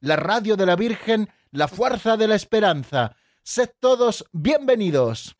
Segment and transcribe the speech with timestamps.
[0.00, 3.16] la radio de la Virgen, la fuerza de la esperanza.
[3.42, 5.34] Sed todos bienvenidos.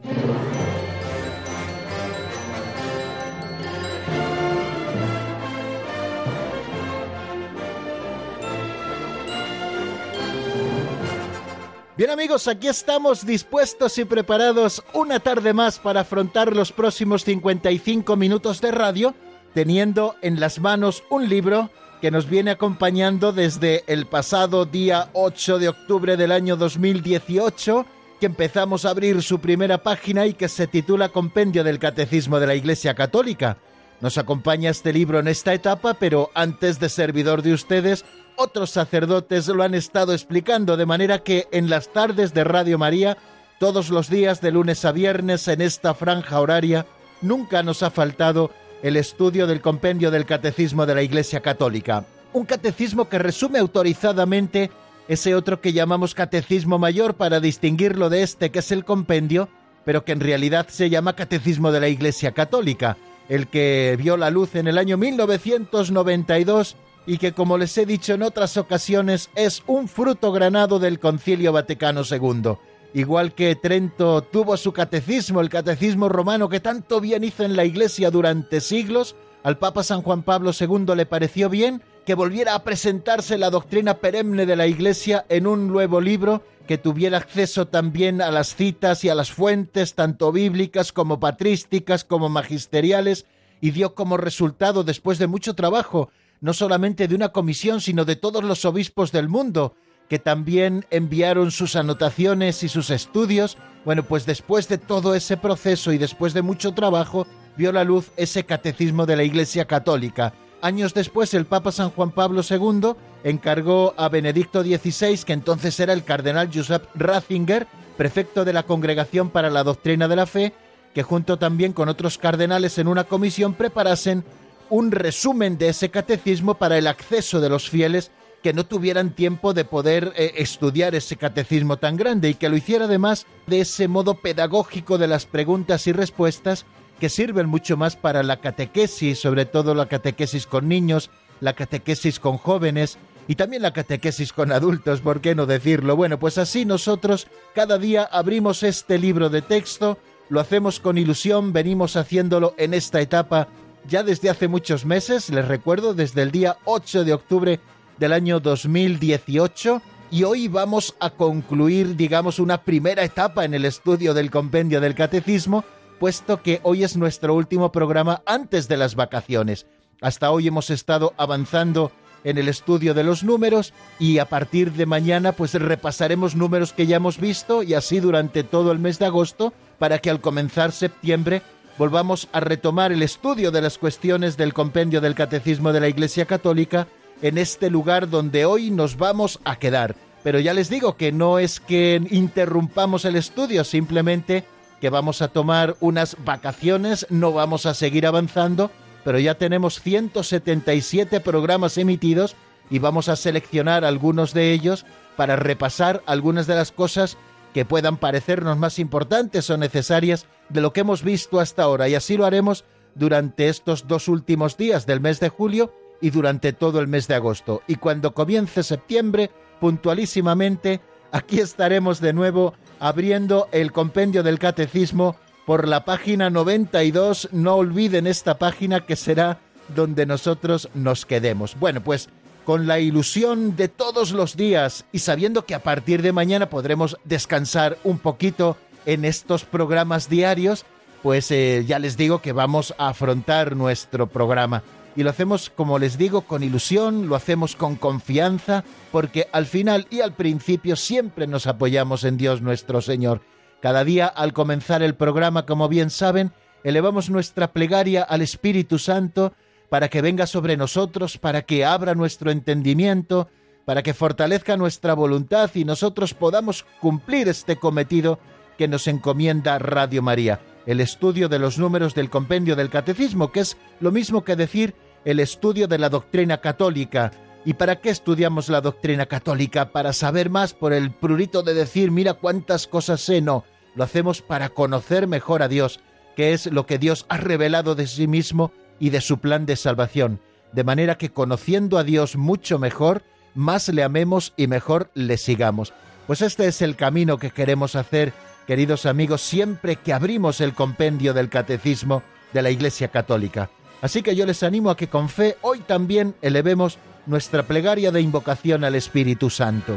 [11.96, 18.14] Bien amigos, aquí estamos dispuestos y preparados una tarde más para afrontar los próximos 55
[18.14, 19.14] minutos de radio,
[19.52, 25.58] teniendo en las manos un libro que nos viene acompañando desde el pasado día 8
[25.58, 27.86] de octubre del año 2018,
[28.20, 32.46] que empezamos a abrir su primera página y que se titula Compendio del Catecismo de
[32.46, 33.58] la Iglesia Católica.
[34.00, 38.04] Nos acompaña este libro en esta etapa, pero antes de servidor de ustedes,
[38.36, 43.18] otros sacerdotes lo han estado explicando, de manera que en las tardes de Radio María,
[43.58, 46.86] todos los días de lunes a viernes en esta franja horaria,
[47.22, 52.04] nunca nos ha faltado el estudio del compendio del Catecismo de la Iglesia Católica.
[52.32, 54.70] Un catecismo que resume autorizadamente
[55.08, 59.48] ese otro que llamamos Catecismo Mayor para distinguirlo de este que es el compendio,
[59.84, 64.30] pero que en realidad se llama Catecismo de la Iglesia Católica, el que vio la
[64.30, 66.76] luz en el año 1992
[67.06, 71.52] y que, como les he dicho en otras ocasiones, es un fruto granado del Concilio
[71.52, 72.58] Vaticano II.
[72.94, 77.64] Igual que Trento tuvo su catecismo, el catecismo romano que tanto bien hizo en la
[77.64, 82.64] Iglesia durante siglos, al Papa San Juan Pablo II le pareció bien que volviera a
[82.64, 88.20] presentarse la doctrina perenne de la Iglesia en un nuevo libro que tuviera acceso también
[88.22, 93.26] a las citas y a las fuentes, tanto bíblicas como patrísticas como magisteriales,
[93.60, 96.10] y dio como resultado, después de mucho trabajo,
[96.40, 99.74] no solamente de una comisión, sino de todos los obispos del mundo,
[100.08, 103.58] que también enviaron sus anotaciones y sus estudios.
[103.84, 107.26] Bueno, pues después de todo ese proceso y después de mucho trabajo,
[107.56, 110.32] vio la luz ese catecismo de la Iglesia Católica.
[110.60, 115.92] Años después, el Papa San Juan Pablo II encargó a Benedicto XVI, que entonces era
[115.92, 117.66] el cardenal Josep Ratzinger,
[117.96, 120.52] prefecto de la Congregación para la Doctrina de la Fe,
[120.94, 124.24] que junto también con otros cardenales en una comisión preparasen
[124.70, 128.10] un resumen de ese catecismo para el acceso de los fieles
[128.42, 132.56] que no tuvieran tiempo de poder eh, estudiar ese catecismo tan grande y que lo
[132.56, 136.64] hiciera además de ese modo pedagógico de las preguntas y respuestas
[137.00, 141.10] que sirven mucho más para la catequesis, sobre todo la catequesis con niños,
[141.40, 145.96] la catequesis con jóvenes y también la catequesis con adultos, ¿por qué no decirlo?
[145.96, 151.52] Bueno, pues así nosotros cada día abrimos este libro de texto, lo hacemos con ilusión,
[151.52, 153.48] venimos haciéndolo en esta etapa
[153.86, 157.60] ya desde hace muchos meses, les recuerdo, desde el día 8 de octubre
[157.98, 164.14] del año 2018, y hoy vamos a concluir, digamos, una primera etapa en el estudio
[164.14, 165.64] del compendio del catecismo,
[165.98, 169.66] puesto que hoy es nuestro último programa antes de las vacaciones.
[170.00, 171.92] Hasta hoy hemos estado avanzando
[172.24, 176.86] en el estudio de los números y a partir de mañana pues repasaremos números que
[176.86, 180.72] ya hemos visto y así durante todo el mes de agosto para que al comenzar
[180.72, 181.42] septiembre
[181.78, 186.26] volvamos a retomar el estudio de las cuestiones del compendio del Catecismo de la Iglesia
[186.26, 186.88] Católica
[187.22, 189.96] en este lugar donde hoy nos vamos a quedar.
[190.22, 194.44] Pero ya les digo que no es que interrumpamos el estudio, simplemente
[194.80, 198.70] que vamos a tomar unas vacaciones, no vamos a seguir avanzando,
[199.04, 202.36] pero ya tenemos 177 programas emitidos
[202.70, 204.84] y vamos a seleccionar algunos de ellos
[205.16, 207.16] para repasar algunas de las cosas
[207.54, 211.94] que puedan parecernos más importantes o necesarias de lo que hemos visto hasta ahora y
[211.94, 216.80] así lo haremos durante estos dos últimos días del mes de julio y durante todo
[216.80, 217.62] el mes de agosto.
[217.66, 219.30] Y cuando comience septiembre,
[219.60, 220.80] puntualísimamente,
[221.12, 225.16] aquí estaremos de nuevo abriendo el compendio del catecismo
[225.46, 227.30] por la página 92.
[227.32, 229.40] No olviden esta página que será
[229.74, 231.58] donde nosotros nos quedemos.
[231.58, 232.08] Bueno, pues
[232.44, 236.96] con la ilusión de todos los días y sabiendo que a partir de mañana podremos
[237.04, 238.56] descansar un poquito
[238.86, 240.64] en estos programas diarios,
[241.02, 244.62] pues eh, ya les digo que vamos a afrontar nuestro programa.
[244.96, 249.86] Y lo hacemos, como les digo, con ilusión, lo hacemos con confianza, porque al final
[249.90, 253.20] y al principio siempre nos apoyamos en Dios nuestro Señor.
[253.60, 256.32] Cada día al comenzar el programa, como bien saben,
[256.64, 259.34] elevamos nuestra plegaria al Espíritu Santo
[259.68, 263.28] para que venga sobre nosotros, para que abra nuestro entendimiento,
[263.64, 268.18] para que fortalezca nuestra voluntad y nosotros podamos cumplir este cometido
[268.56, 273.40] que nos encomienda Radio María, el estudio de los números del compendio del catecismo, que
[273.40, 274.74] es lo mismo que decir
[275.06, 277.10] el estudio de la doctrina católica.
[277.46, 279.70] ¿Y para qué estudiamos la doctrina católica?
[279.72, 283.46] Para saber más por el prurito de decir, mira cuántas cosas sé, no.
[283.76, 285.80] Lo hacemos para conocer mejor a Dios,
[286.14, 289.56] que es lo que Dios ha revelado de sí mismo y de su plan de
[289.56, 290.20] salvación,
[290.52, 293.04] de manera que conociendo a Dios mucho mejor,
[293.34, 295.72] más le amemos y mejor le sigamos.
[296.06, 298.12] Pues este es el camino que queremos hacer,
[298.48, 302.02] queridos amigos, siempre que abrimos el compendio del catecismo
[302.32, 303.50] de la Iglesia Católica.
[303.82, 308.00] Así que yo les animo a que con fe hoy también elevemos nuestra plegaria de
[308.00, 309.76] invocación al Espíritu Santo.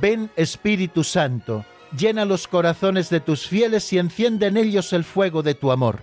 [0.00, 1.64] Ven Espíritu Santo,
[1.96, 6.00] llena los corazones de tus fieles y enciende en ellos el fuego de tu amor.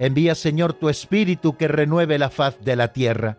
[0.00, 3.38] Envía, Señor, tu Espíritu que renueve la faz de la tierra.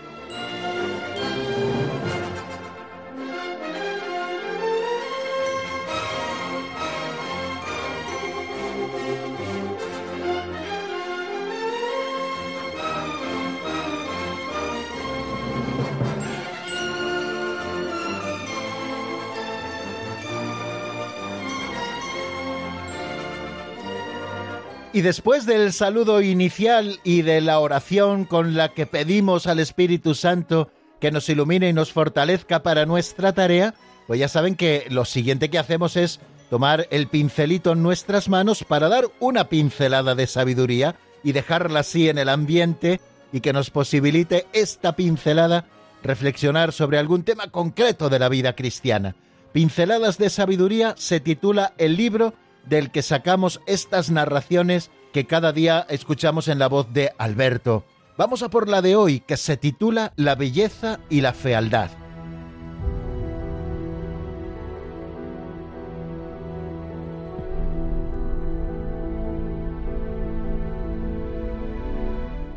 [25.01, 30.69] Después del saludo inicial y de la oración con la que pedimos al Espíritu Santo
[30.99, 33.73] que nos ilumine y nos fortalezca para nuestra tarea,
[34.07, 36.19] pues ya saben que lo siguiente que hacemos es
[36.49, 42.07] tomar el pincelito en nuestras manos para dar una pincelada de sabiduría y dejarla así
[42.07, 43.01] en el ambiente
[43.33, 45.65] y que nos posibilite esta pincelada
[46.03, 49.15] reflexionar sobre algún tema concreto de la vida cristiana.
[49.51, 52.33] Pinceladas de sabiduría se titula el libro
[52.65, 57.85] del que sacamos estas narraciones que cada día escuchamos en la voz de Alberto.
[58.17, 61.89] Vamos a por la de hoy, que se titula La belleza y la fealdad.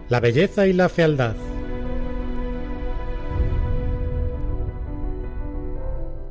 [0.09, 1.35] La belleza y la fealdad.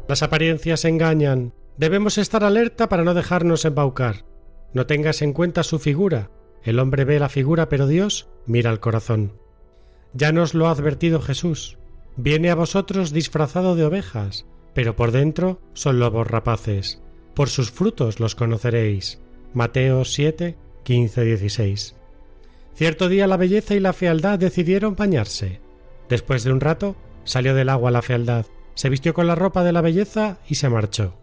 [0.07, 4.25] Las apariencias engañan, Debemos estar alerta para no dejarnos embaucar.
[4.73, 6.29] No tengas en cuenta su figura.
[6.63, 9.33] El hombre ve la figura, pero Dios mira el corazón.
[10.13, 11.77] Ya nos lo ha advertido Jesús.
[12.15, 17.01] Viene a vosotros disfrazado de ovejas, pero por dentro son lobos rapaces.
[17.33, 19.19] Por sus frutos los conoceréis.
[19.53, 21.95] Mateo 7, 15, 16.
[22.75, 25.59] Cierto día la belleza y la fealdad decidieron bañarse.
[26.09, 29.71] Después de un rato salió del agua la fealdad, se vistió con la ropa de
[29.71, 31.15] la belleza y se marchó.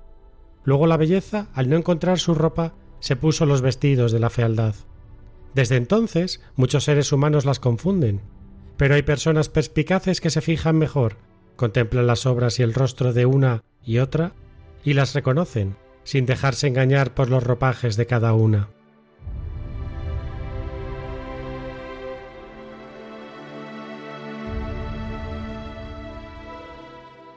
[0.65, 4.75] Luego la belleza, al no encontrar su ropa, se puso los vestidos de la fealdad.
[5.55, 8.21] Desde entonces muchos seres humanos las confunden,
[8.77, 11.17] pero hay personas perspicaces que se fijan mejor,
[11.57, 14.33] contemplan las obras y el rostro de una y otra,
[14.85, 18.69] y las reconocen, sin dejarse engañar por los ropajes de cada una.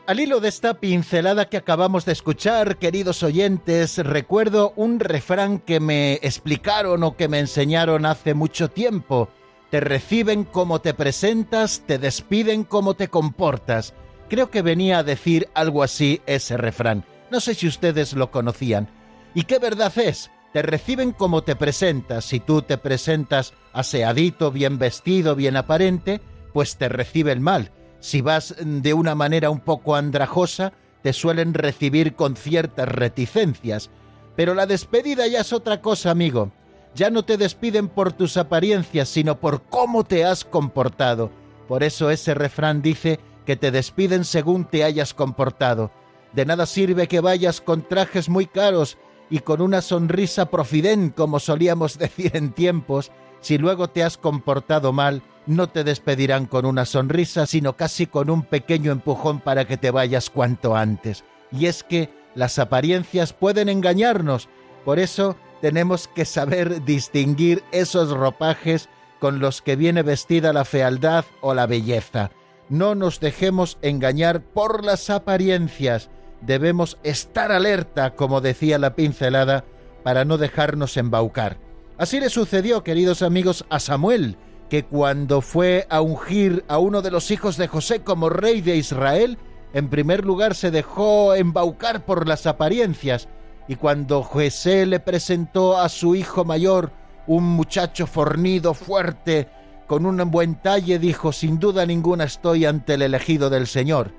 [0.05, 5.79] Al hilo de esta pincelada que acabamos de escuchar, queridos oyentes, recuerdo un refrán que
[5.79, 9.29] me explicaron o que me enseñaron hace mucho tiempo.
[9.71, 13.93] Te reciben como te presentas, te despiden como te comportas.
[14.27, 17.05] Creo que venía a decir algo así ese refrán.
[17.31, 18.89] No sé si ustedes lo conocían.
[19.33, 20.31] ¿Y qué verdad es?
[20.51, 22.25] Te reciben como te presentas.
[22.25, 26.19] Si tú te presentas aseadito, bien vestido, bien aparente,
[26.51, 27.71] pues te reciben mal
[28.03, 33.91] si vas de una manera un poco andrajosa, te suelen recibir con ciertas reticencias.
[34.35, 36.51] Pero la despedida ya es otra cosa, amigo.
[36.95, 41.31] Ya no te despiden por tus apariencias, sino por cómo te has comportado.
[41.69, 45.89] Por eso ese refrán dice que te despiden según te hayas comportado.
[46.33, 48.97] De nada sirve que vayas con trajes muy caros
[49.29, 54.91] y con una sonrisa profidén, como solíamos decir en tiempos, si luego te has comportado
[54.91, 59.77] mal no te despedirán con una sonrisa, sino casi con un pequeño empujón para que
[59.77, 61.23] te vayas cuanto antes.
[61.51, 64.49] Y es que las apariencias pueden engañarnos,
[64.85, 71.25] por eso tenemos que saber distinguir esos ropajes con los que viene vestida la fealdad
[71.41, 72.31] o la belleza.
[72.67, 76.09] No nos dejemos engañar por las apariencias.
[76.41, 79.63] Debemos estar alerta, como decía la pincelada,
[80.03, 81.57] para no dejarnos embaucar.
[81.97, 84.37] Así le sucedió, queridos amigos, a Samuel,
[84.73, 88.75] que cuando fue a ungir a uno de los hijos de José como rey de
[88.75, 89.37] Israel,
[89.71, 93.27] en primer lugar se dejó embaucar por las apariencias,
[93.67, 96.89] y cuando José le presentó a su hijo mayor,
[97.27, 99.47] un muchacho fornido, fuerte,
[99.85, 104.09] con un buen talle, dijo, sin duda ninguna estoy ante el elegido del Señor.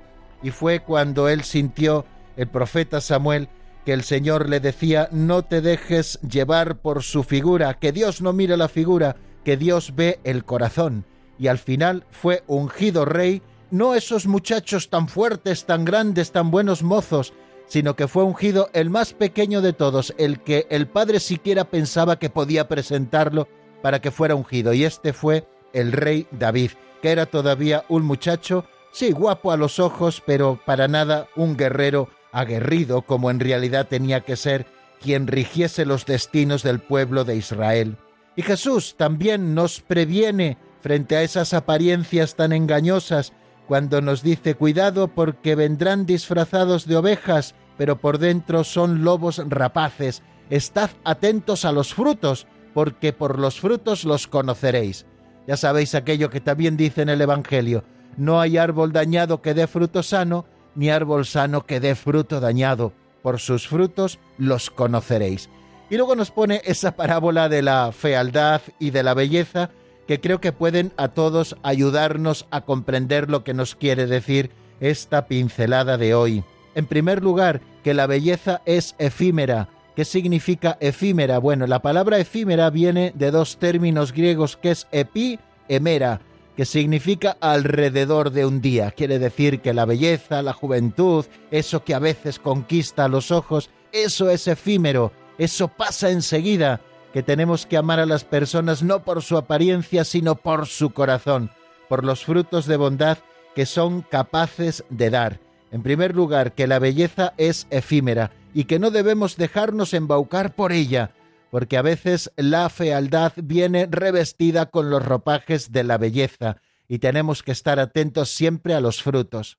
[0.41, 2.05] Y fue cuando él sintió,
[2.37, 3.49] el profeta Samuel,
[3.83, 8.31] que el Señor le decía, no te dejes llevar por su figura, que Dios no
[8.31, 11.05] mira la figura, que Dios ve el corazón.
[11.39, 16.83] Y al final fue ungido rey, no esos muchachos tan fuertes, tan grandes, tan buenos
[16.83, 17.33] mozos,
[17.67, 22.19] sino que fue ungido el más pequeño de todos, el que el padre siquiera pensaba
[22.19, 23.47] que podía presentarlo
[23.81, 24.73] para que fuera ungido.
[24.73, 26.71] Y este fue el rey David,
[27.01, 32.09] que era todavía un muchacho, sí, guapo a los ojos, pero para nada un guerrero
[32.31, 34.65] aguerrido como en realidad tenía que ser
[35.01, 37.97] quien rigiese los destinos del pueblo de Israel.
[38.35, 43.33] Y Jesús también nos previene frente a esas apariencias tan engañosas
[43.67, 50.21] cuando nos dice cuidado porque vendrán disfrazados de ovejas, pero por dentro son lobos rapaces.
[50.49, 55.05] Estad atentos a los frutos, porque por los frutos los conoceréis.
[55.47, 57.83] Ya sabéis aquello que también dice en el Evangelio,
[58.17, 62.93] no hay árbol dañado que dé fruto sano, ni árbol sano que dé fruto dañado.
[63.21, 65.49] Por sus frutos los conoceréis.
[65.89, 69.69] Y luego nos pone esa parábola de la fealdad y de la belleza,
[70.07, 75.27] que creo que pueden a todos ayudarnos a comprender lo que nos quiere decir esta
[75.27, 76.43] pincelada de hoy.
[76.75, 79.69] En primer lugar, que la belleza es efímera.
[79.95, 81.37] ¿Qué significa efímera?
[81.37, 85.39] Bueno, la palabra efímera viene de dos términos griegos que es epi,
[85.69, 86.19] emera,
[86.57, 88.91] que significa alrededor de un día.
[88.91, 94.29] Quiere decir que la belleza, la juventud, eso que a veces conquista los ojos, eso
[94.29, 96.81] es efímero, eso pasa enseguida
[97.13, 101.49] que tenemos que amar a las personas no por su apariencia, sino por su corazón,
[101.87, 103.19] por los frutos de bondad
[103.55, 105.39] que son capaces de dar.
[105.71, 110.71] En primer lugar, que la belleza es efímera y que no debemos dejarnos embaucar por
[110.71, 111.11] ella,
[111.51, 117.43] porque a veces la fealdad viene revestida con los ropajes de la belleza y tenemos
[117.43, 119.57] que estar atentos siempre a los frutos.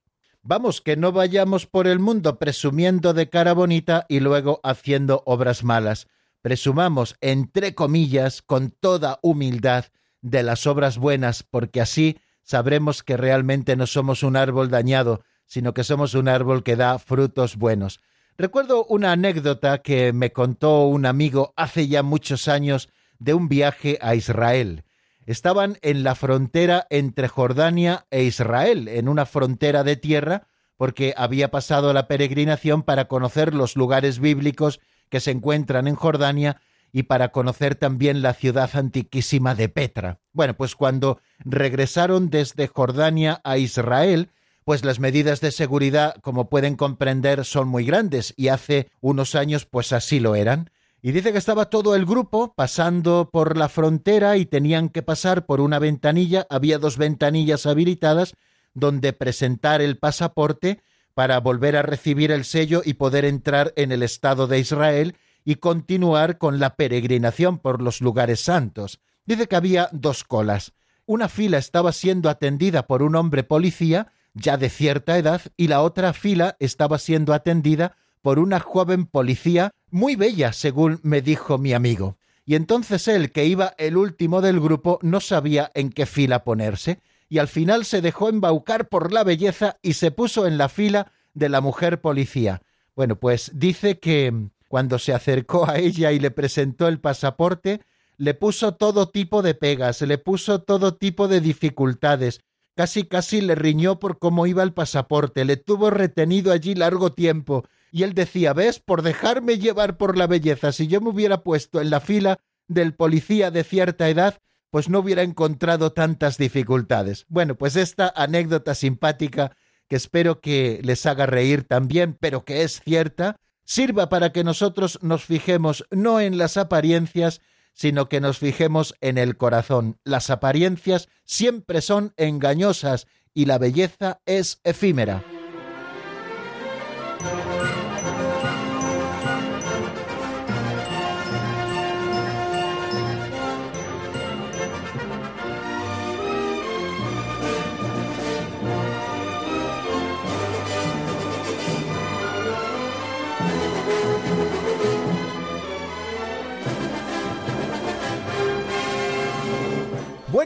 [0.49, 5.65] Vamos, que no vayamos por el mundo presumiendo de cara bonita y luego haciendo obras
[5.65, 6.07] malas
[6.47, 9.87] presumamos, entre comillas, con toda humildad,
[10.23, 15.75] de las obras buenas, porque así sabremos que realmente no somos un árbol dañado, sino
[15.75, 17.99] que somos un árbol que da frutos buenos.
[18.39, 23.99] Recuerdo una anécdota que me contó un amigo hace ya muchos años de un viaje
[24.01, 24.85] a Israel.
[25.27, 31.51] Estaban en la frontera entre Jordania e Israel, en una frontera de tierra, porque había
[31.51, 36.61] pasado la peregrinación para conocer los lugares bíblicos que se encuentran en Jordania
[36.93, 40.21] y para conocer también la ciudad antiquísima de Petra.
[40.33, 44.31] Bueno, pues cuando regresaron desde Jordania a Israel,
[44.65, 49.67] pues las medidas de seguridad, como pueden comprender, son muy grandes y hace unos años
[49.67, 50.71] pues así lo eran.
[51.03, 55.47] Y dice que estaba todo el grupo pasando por la frontera y tenían que pasar
[55.47, 58.35] por una ventanilla, había dos ventanillas habilitadas
[58.75, 60.83] donde presentar el pasaporte
[61.15, 65.57] para volver a recibir el sello y poder entrar en el Estado de Israel y
[65.57, 69.01] continuar con la peregrinación por los lugares santos.
[69.25, 70.73] Dice que había dos colas.
[71.07, 75.83] Una fila estaba siendo atendida por un hombre policía, ya de cierta edad, y la
[75.83, 81.73] otra fila estaba siendo atendida por una joven policía muy bella, según me dijo mi
[81.73, 82.17] amigo.
[82.45, 87.01] Y entonces él, que iba el último del grupo, no sabía en qué fila ponerse,
[87.29, 91.13] y al final se dejó embaucar por la belleza y se puso en la fila
[91.35, 92.63] de la mujer policía.
[92.95, 94.33] Bueno, pues dice que
[94.69, 97.81] cuando se acercó a ella y le presentó el pasaporte,
[98.17, 102.41] le puso todo tipo de pegas, le puso todo tipo de dificultades,
[102.75, 107.65] casi casi le riñó por cómo iba el pasaporte, le tuvo retenido allí largo tiempo,
[107.91, 111.81] y él decía, ves, por dejarme llevar por la belleza, si yo me hubiera puesto
[111.81, 112.39] en la fila
[112.69, 114.39] del policía de cierta edad,
[114.71, 117.25] pues no hubiera encontrado tantas dificultades.
[117.29, 119.57] Bueno, pues esta anécdota simpática,
[119.89, 124.99] que espero que les haga reír también, pero que es cierta, sirva para que nosotros
[125.03, 127.41] nos fijemos no en las apariencias,
[127.73, 129.99] sino que nos fijemos en el corazón.
[130.03, 135.23] Las apariencias siempre son engañosas y la belleza es efímera.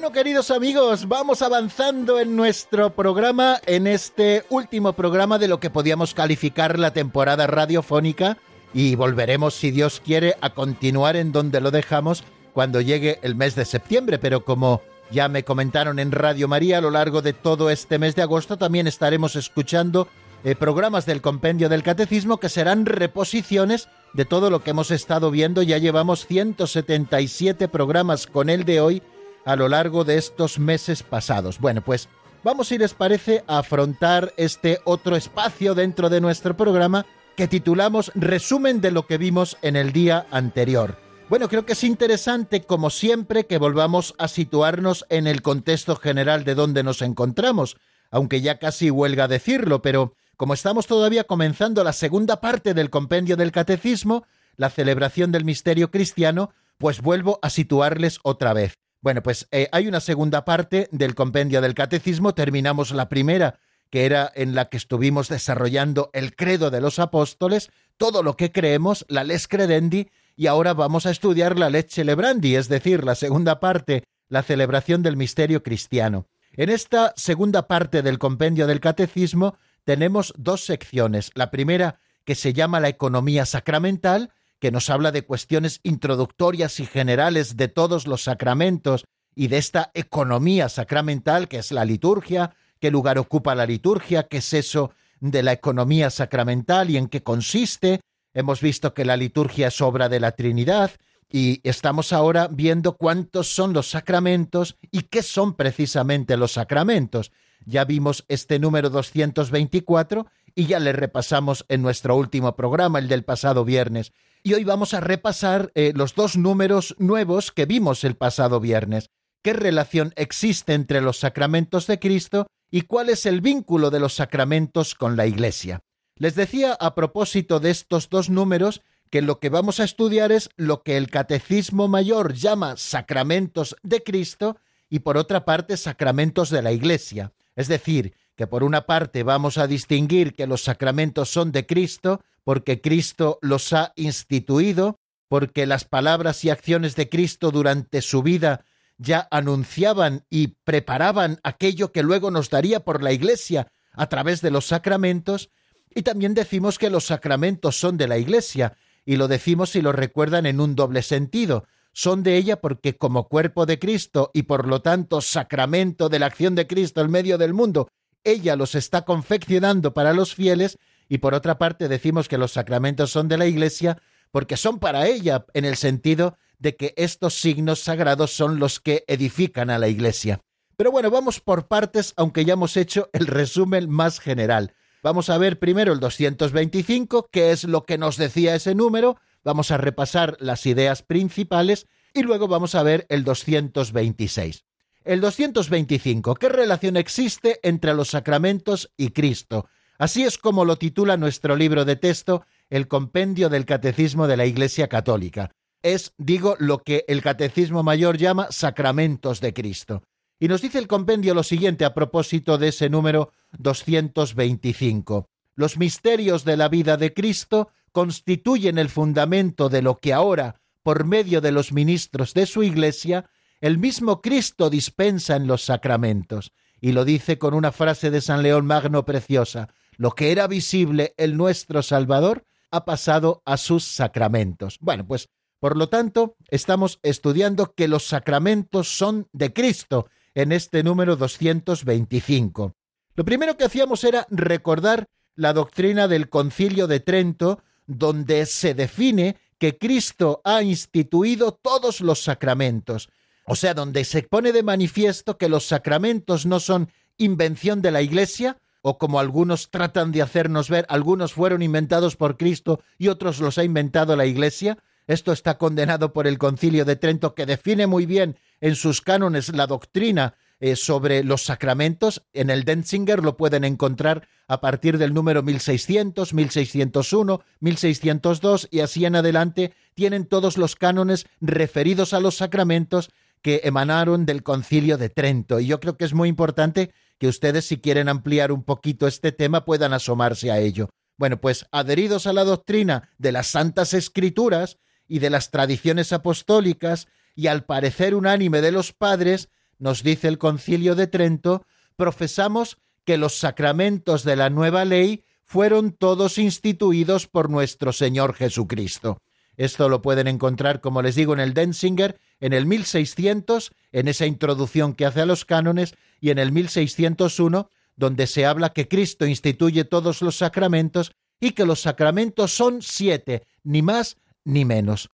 [0.00, 5.68] Bueno, queridos amigos, vamos avanzando en nuestro programa, en este último programa de lo que
[5.68, 8.38] podíamos calificar la temporada radiofónica
[8.72, 13.54] y volveremos, si Dios quiere, a continuar en donde lo dejamos cuando llegue el mes
[13.56, 14.80] de septiembre, pero como
[15.10, 18.56] ya me comentaron en Radio María a lo largo de todo este mes de agosto,
[18.56, 20.08] también estaremos escuchando
[20.44, 25.30] eh, programas del Compendio del Catecismo que serán reposiciones de todo lo que hemos estado
[25.30, 25.60] viendo.
[25.60, 29.02] Ya llevamos 177 programas con el de hoy
[29.44, 31.58] a lo largo de estos meses pasados.
[31.58, 32.08] Bueno, pues
[32.42, 37.06] vamos, si les parece, a afrontar este otro espacio dentro de nuestro programa
[37.36, 40.98] que titulamos Resumen de lo que vimos en el día anterior.
[41.28, 46.42] Bueno, creo que es interesante, como siempre, que volvamos a situarnos en el contexto general
[46.42, 47.76] de donde nos encontramos,
[48.10, 53.36] aunque ya casi huelga decirlo, pero como estamos todavía comenzando la segunda parte del compendio
[53.36, 54.24] del catecismo,
[54.56, 58.79] la celebración del misterio cristiano, pues vuelvo a situarles otra vez.
[59.02, 64.04] Bueno, pues eh, hay una segunda parte del compendio del catecismo, terminamos la primera, que
[64.04, 69.06] era en la que estuvimos desarrollando el credo de los apóstoles, todo lo que creemos,
[69.08, 73.58] la les credendi, y ahora vamos a estudiar la lex celebrandi, es decir, la segunda
[73.58, 76.26] parte, la celebración del misterio cristiano.
[76.52, 81.30] En esta segunda parte del compendio del catecismo tenemos dos secciones.
[81.34, 84.30] La primera, que se llama la economía sacramental,
[84.60, 89.90] que nos habla de cuestiones introductorias y generales de todos los sacramentos y de esta
[89.94, 95.42] economía sacramental que es la liturgia, qué lugar ocupa la liturgia, qué es eso de
[95.42, 98.00] la economía sacramental y en qué consiste.
[98.34, 100.90] Hemos visto que la liturgia es obra de la Trinidad
[101.32, 107.32] y estamos ahora viendo cuántos son los sacramentos y qué son precisamente los sacramentos.
[107.64, 113.24] Ya vimos este número 224 y ya le repasamos en nuestro último programa, el del
[113.24, 118.16] pasado viernes y hoy vamos a repasar eh, los dos números nuevos que vimos el
[118.16, 119.10] pasado viernes.
[119.42, 124.14] ¿Qué relación existe entre los sacramentos de Cristo y cuál es el vínculo de los
[124.14, 125.80] sacramentos con la Iglesia?
[126.16, 130.50] Les decía a propósito de estos dos números que lo que vamos a estudiar es
[130.56, 136.62] lo que el Catecismo Mayor llama sacramentos de Cristo y por otra parte sacramentos de
[136.62, 137.32] la Iglesia.
[137.56, 142.20] Es decir, que por una parte vamos a distinguir que los sacramentos son de Cristo
[142.44, 144.98] porque Cristo los ha instituido,
[145.28, 148.64] porque las palabras y acciones de Cristo durante su vida
[148.98, 154.50] ya anunciaban y preparaban aquello que luego nos daría por la Iglesia a través de
[154.50, 155.50] los sacramentos,
[155.94, 159.92] y también decimos que los sacramentos son de la Iglesia, y lo decimos y lo
[159.92, 161.64] recuerdan en un doble sentido.
[161.92, 166.26] Son de ella porque como cuerpo de Cristo y por lo tanto sacramento de la
[166.26, 167.88] acción de Cristo en medio del mundo,
[168.22, 170.78] ella los está confeccionando para los fieles
[171.10, 175.08] y por otra parte decimos que los sacramentos son de la Iglesia porque son para
[175.08, 179.88] ella en el sentido de que estos signos sagrados son los que edifican a la
[179.88, 180.40] Iglesia.
[180.76, 184.72] Pero bueno, vamos por partes, aunque ya hemos hecho el resumen más general.
[185.02, 189.72] Vamos a ver primero el 225, que es lo que nos decía ese número, vamos
[189.72, 194.64] a repasar las ideas principales y luego vamos a ver el 226.
[195.04, 199.66] El 225, ¿qué relación existe entre los sacramentos y Cristo?
[200.00, 204.46] Así es como lo titula nuestro libro de texto, el Compendio del Catecismo de la
[204.46, 205.50] Iglesia Católica.
[205.82, 210.02] Es, digo, lo que el Catecismo Mayor llama sacramentos de Cristo.
[210.38, 215.28] Y nos dice el compendio lo siguiente a propósito de ese número 225.
[215.54, 221.04] Los misterios de la vida de Cristo constituyen el fundamento de lo que ahora, por
[221.04, 223.28] medio de los ministros de su Iglesia,
[223.60, 226.52] el mismo Cristo dispensa en los sacramentos.
[226.80, 229.68] Y lo dice con una frase de San León Magno preciosa
[230.00, 234.78] lo que era visible el nuestro Salvador ha pasado a sus sacramentos.
[234.80, 240.82] Bueno, pues por lo tanto, estamos estudiando que los sacramentos son de Cristo en este
[240.82, 242.74] número 225.
[243.14, 249.36] Lo primero que hacíamos era recordar la doctrina del concilio de Trento, donde se define
[249.58, 253.10] que Cristo ha instituido todos los sacramentos,
[253.44, 258.00] o sea, donde se pone de manifiesto que los sacramentos no son invención de la
[258.00, 263.40] Iglesia, o como algunos tratan de hacernos ver, algunos fueron inventados por Cristo y otros
[263.40, 264.78] los ha inventado la Iglesia.
[265.06, 269.54] Esto está condenado por el Concilio de Trento, que define muy bien en sus cánones
[269.54, 272.22] la doctrina eh, sobre los sacramentos.
[272.32, 279.04] En el Denzinger lo pueden encontrar a partir del número 1600, 1601, 1602 y así
[279.04, 283.10] en adelante tienen todos los cánones referidos a los sacramentos
[283.42, 285.60] que emanaron del Concilio de Trento.
[285.60, 289.30] Y yo creo que es muy importante que ustedes si quieren ampliar un poquito este
[289.30, 290.88] tema puedan asomarse a ello.
[291.18, 297.08] Bueno, pues adheridos a la doctrina de las Santas Escrituras y de las tradiciones apostólicas
[297.36, 303.18] y al parecer unánime de los padres, nos dice el concilio de Trento, profesamos que
[303.18, 309.18] los sacramentos de la nueva ley fueron todos instituidos por nuestro Señor Jesucristo.
[309.60, 314.24] Esto lo pueden encontrar, como les digo, en el Denzinger, en el 1600, en esa
[314.24, 319.26] introducción que hace a los cánones, y en el 1601, donde se habla que Cristo
[319.26, 325.10] instituye todos los sacramentos y que los sacramentos son siete, ni más ni menos.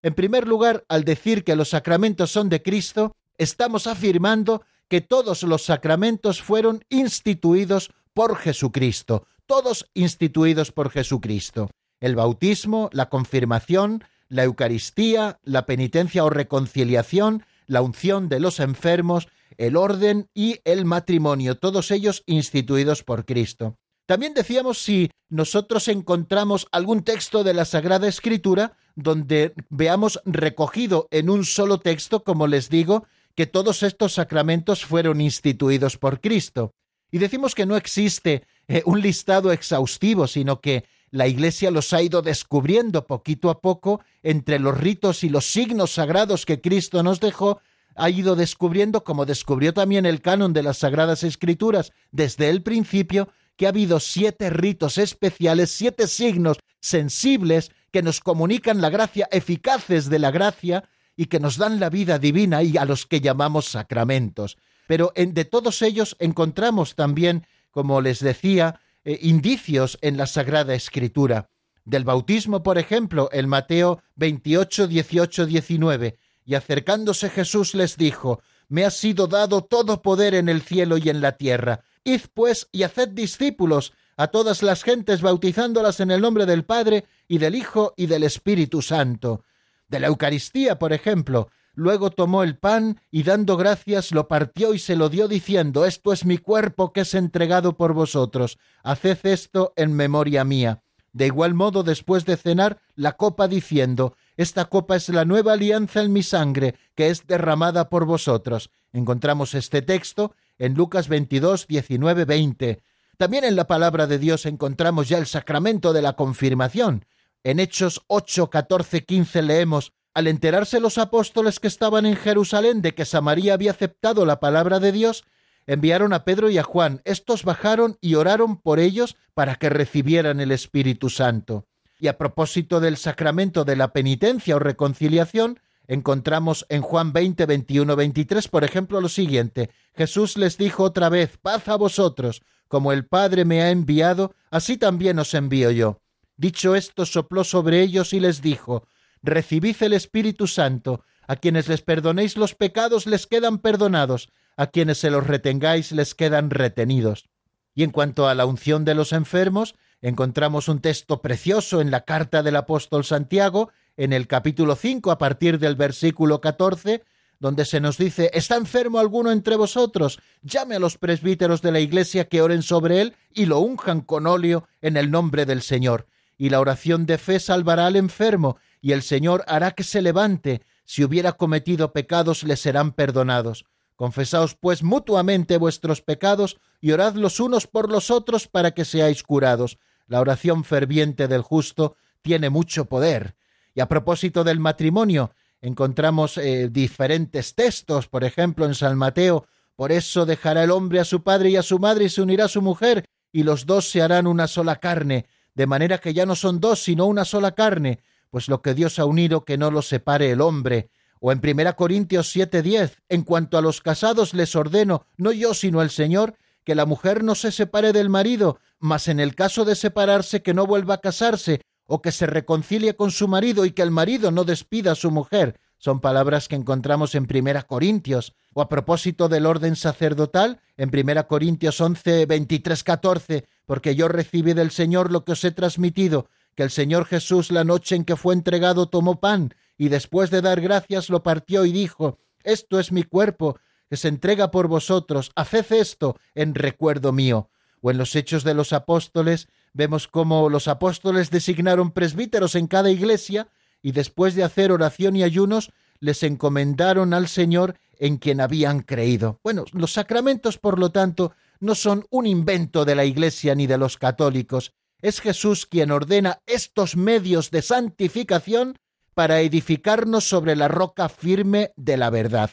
[0.00, 5.42] En primer lugar, al decir que los sacramentos son de Cristo, estamos afirmando que todos
[5.42, 11.68] los sacramentos fueron instituidos por Jesucristo, todos instituidos por Jesucristo.
[12.00, 19.28] El bautismo, la confirmación, la Eucaristía, la penitencia o reconciliación, la unción de los enfermos,
[19.58, 23.76] el orden y el matrimonio, todos ellos instituidos por Cristo.
[24.06, 31.30] También decíamos si nosotros encontramos algún texto de la Sagrada Escritura donde veamos recogido en
[31.30, 36.74] un solo texto, como les digo, que todos estos sacramentos fueron instituidos por Cristo.
[37.12, 42.02] Y decimos que no existe eh, un listado exhaustivo, sino que la Iglesia los ha
[42.02, 47.20] ido descubriendo poquito a poco entre los ritos y los signos sagrados que Cristo nos
[47.20, 47.60] dejó,
[47.96, 53.28] ha ido descubriendo, como descubrió también el canon de las Sagradas Escrituras desde el principio,
[53.56, 60.08] que ha habido siete ritos especiales, siete signos sensibles que nos comunican la gracia, eficaces
[60.08, 60.84] de la gracia,
[61.20, 64.56] y que nos dan la vida divina y a los que llamamos sacramentos.
[64.86, 70.74] Pero en, de todos ellos encontramos también, como les decía, eh, indicios en la Sagrada
[70.74, 71.48] Escritura.
[71.84, 78.84] Del bautismo, por ejemplo, en Mateo 28, 18, 19, y acercándose Jesús les dijo, Me
[78.84, 81.80] ha sido dado todo poder en el cielo y en la tierra.
[82.04, 87.06] Id pues y haced discípulos a todas las gentes bautizándolas en el nombre del Padre
[87.26, 89.44] y del Hijo y del Espíritu Santo
[89.90, 91.50] de la Eucaristía, por ejemplo.
[91.80, 96.12] Luego tomó el pan y dando gracias lo partió y se lo dio diciendo, Esto
[96.12, 98.58] es mi cuerpo que es entregado por vosotros.
[98.82, 100.82] Haced esto en memoria mía.
[101.14, 106.02] De igual modo, después de cenar, la copa diciendo, Esta copa es la nueva alianza
[106.02, 108.70] en mi sangre, que es derramada por vosotros.
[108.92, 112.82] Encontramos este texto en Lucas 22, 19, 20.
[113.16, 117.06] También en la palabra de Dios encontramos ya el sacramento de la confirmación.
[117.42, 122.94] En Hechos 8, 14, 15 leemos, al enterarse los apóstoles que estaban en Jerusalén de
[122.94, 125.24] que Samaría había aceptado la palabra de Dios,
[125.66, 127.00] enviaron a Pedro y a Juan.
[127.04, 131.66] Estos bajaron y oraron por ellos para que recibieran el Espíritu Santo.
[131.98, 137.94] Y a propósito del sacramento de la penitencia o reconciliación, encontramos en Juan 20, 21,
[137.94, 139.70] 23, por ejemplo, lo siguiente.
[139.94, 144.76] Jesús les dijo otra vez, paz a vosotros, como el Padre me ha enviado, así
[144.76, 146.00] también os envío yo.
[146.36, 148.86] Dicho esto, sopló sobre ellos y les dijo,
[149.22, 154.98] Recibid el Espíritu Santo, a quienes les perdonéis los pecados les quedan perdonados, a quienes
[154.98, 157.28] se los retengáis les quedan retenidos.
[157.74, 162.04] Y en cuanto a la unción de los enfermos, encontramos un texto precioso en la
[162.04, 167.04] carta del apóstol Santiago, en el capítulo 5, a partir del versículo 14,
[167.38, 170.20] donde se nos dice, ¿está enfermo alguno entre vosotros?
[170.42, 174.26] Llame a los presbíteros de la iglesia que oren sobre él y lo unjan con
[174.26, 176.06] óleo en el nombre del Señor
[176.40, 180.62] y la oración de fe salvará al enfermo, y el Señor hará que se levante,
[180.84, 183.64] si hubiera cometido pecados le serán perdonados.
[183.96, 189.22] Confesaos pues mutuamente vuestros pecados y orad los unos por los otros para que seáis
[189.22, 189.78] curados.
[190.06, 193.36] La oración ferviente del justo tiene mucho poder.
[193.74, 199.92] Y a propósito del matrimonio, encontramos eh, diferentes textos, por ejemplo en San Mateo, por
[199.92, 202.48] eso dejará el hombre a su padre y a su madre y se unirá a
[202.48, 206.34] su mujer, y los dos se harán una sola carne de manera que ya no
[206.34, 209.82] son dos, sino una sola carne, pues lo que Dios ha unido que no lo
[209.82, 210.90] separe el hombre.
[211.20, 215.82] O en 1 Corintios 7:10, en cuanto a los casados les ordeno, no yo sino
[215.82, 219.74] el Señor, que la mujer no se separe del marido, mas en el caso de
[219.74, 223.82] separarse que no vuelva a casarse, o que se reconcilie con su marido y que
[223.82, 225.58] el marido no despida a su mujer.
[225.76, 228.34] Son palabras que encontramos en 1 Corintios.
[228.52, 234.52] O a propósito del orden sacerdotal, en 1 Corintios 11, 23, 14, porque yo recibí
[234.52, 238.16] del Señor lo que os he transmitido, que el Señor Jesús la noche en que
[238.16, 242.92] fue entregado tomó pan, y después de dar gracias lo partió y dijo, Esto es
[242.92, 243.58] mi cuerpo,
[243.88, 247.50] que se entrega por vosotros, haced esto en recuerdo mío.
[247.80, 252.90] O en los Hechos de los Apóstoles vemos cómo los apóstoles designaron presbíteros en cada
[252.90, 253.48] iglesia,
[253.82, 259.38] y después de hacer oración y ayunos, les encomendaron al Señor en quien habían creído.
[259.42, 263.78] Bueno, los sacramentos, por lo tanto, no son un invento de la Iglesia ni de
[263.78, 264.72] los católicos.
[265.02, 268.78] Es Jesús quien ordena estos medios de santificación
[269.14, 272.50] para edificarnos sobre la roca firme de la verdad.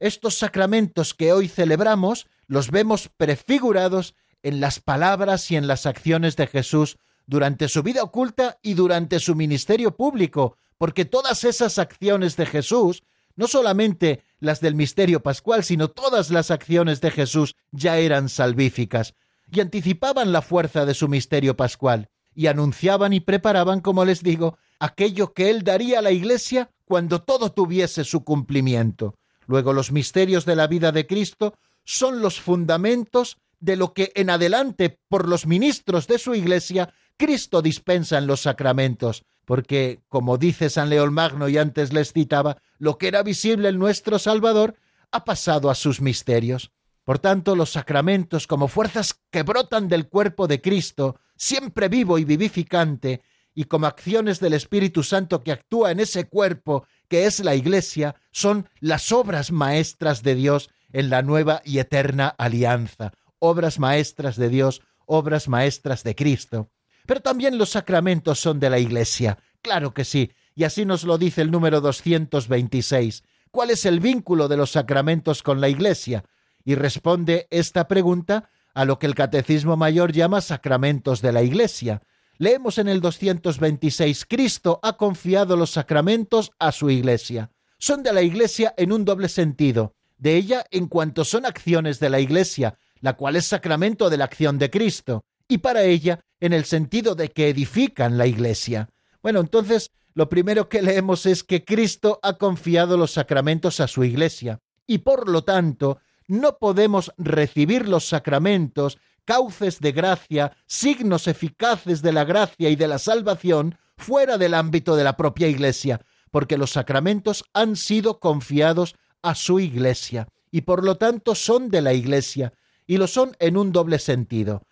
[0.00, 6.36] estos sacramentos que hoy celebramos los vemos prefigurados en las palabras y en las acciones
[6.36, 12.36] de Jesús durante su vida oculta y durante su ministerio público, porque todas esas acciones
[12.36, 13.02] de Jesús,
[13.34, 19.14] no solamente las del misterio pascual, sino todas las acciones de Jesús ya eran salvíficas
[19.50, 24.58] y anticipaban la fuerza de su misterio pascual y anunciaban y preparaban, como les digo,
[24.78, 29.16] aquello que él daría a la Iglesia cuando todo tuviese su cumplimiento.
[29.46, 34.30] Luego los misterios de la vida de Cristo son los fundamentos de lo que en
[34.30, 40.70] adelante por los ministros de su Iglesia Cristo dispensa en los sacramentos, porque, como dice
[40.70, 44.76] San León Magno y antes les citaba, lo que era visible en nuestro Salvador
[45.10, 46.70] ha pasado a sus misterios.
[47.08, 52.26] Por tanto, los sacramentos, como fuerzas que brotan del cuerpo de Cristo, siempre vivo y
[52.26, 53.22] vivificante,
[53.54, 58.16] y como acciones del Espíritu Santo que actúa en ese cuerpo que es la Iglesia,
[58.30, 64.50] son las obras maestras de Dios en la nueva y eterna alianza, obras maestras de
[64.50, 66.68] Dios, obras maestras de Cristo.
[67.06, 69.38] Pero también los sacramentos son de la Iglesia.
[69.62, 73.24] Claro que sí, y así nos lo dice el número 226.
[73.50, 76.22] ¿Cuál es el vínculo de los sacramentos con la Iglesia?
[76.64, 82.02] Y responde esta pregunta a lo que el Catecismo Mayor llama sacramentos de la Iglesia.
[82.36, 87.50] Leemos en el 226, Cristo ha confiado los sacramentos a su Iglesia.
[87.78, 89.94] Son de la Iglesia en un doble sentido.
[90.16, 94.24] De ella en cuanto son acciones de la Iglesia, la cual es sacramento de la
[94.24, 98.90] acción de Cristo y para ella en el sentido de que edifican la Iglesia.
[99.22, 104.04] Bueno, entonces lo primero que leemos es que Cristo ha confiado los sacramentos a su
[104.04, 112.02] Iglesia y por lo tanto no podemos recibir los sacramentos, cauces de gracia, signos eficaces
[112.02, 116.58] de la gracia y de la salvación fuera del ámbito de la propia Iglesia, porque
[116.58, 121.92] los sacramentos han sido confiados a su Iglesia y por lo tanto son de la
[121.92, 122.52] Iglesia
[122.86, 124.62] y lo son en un doble sentido.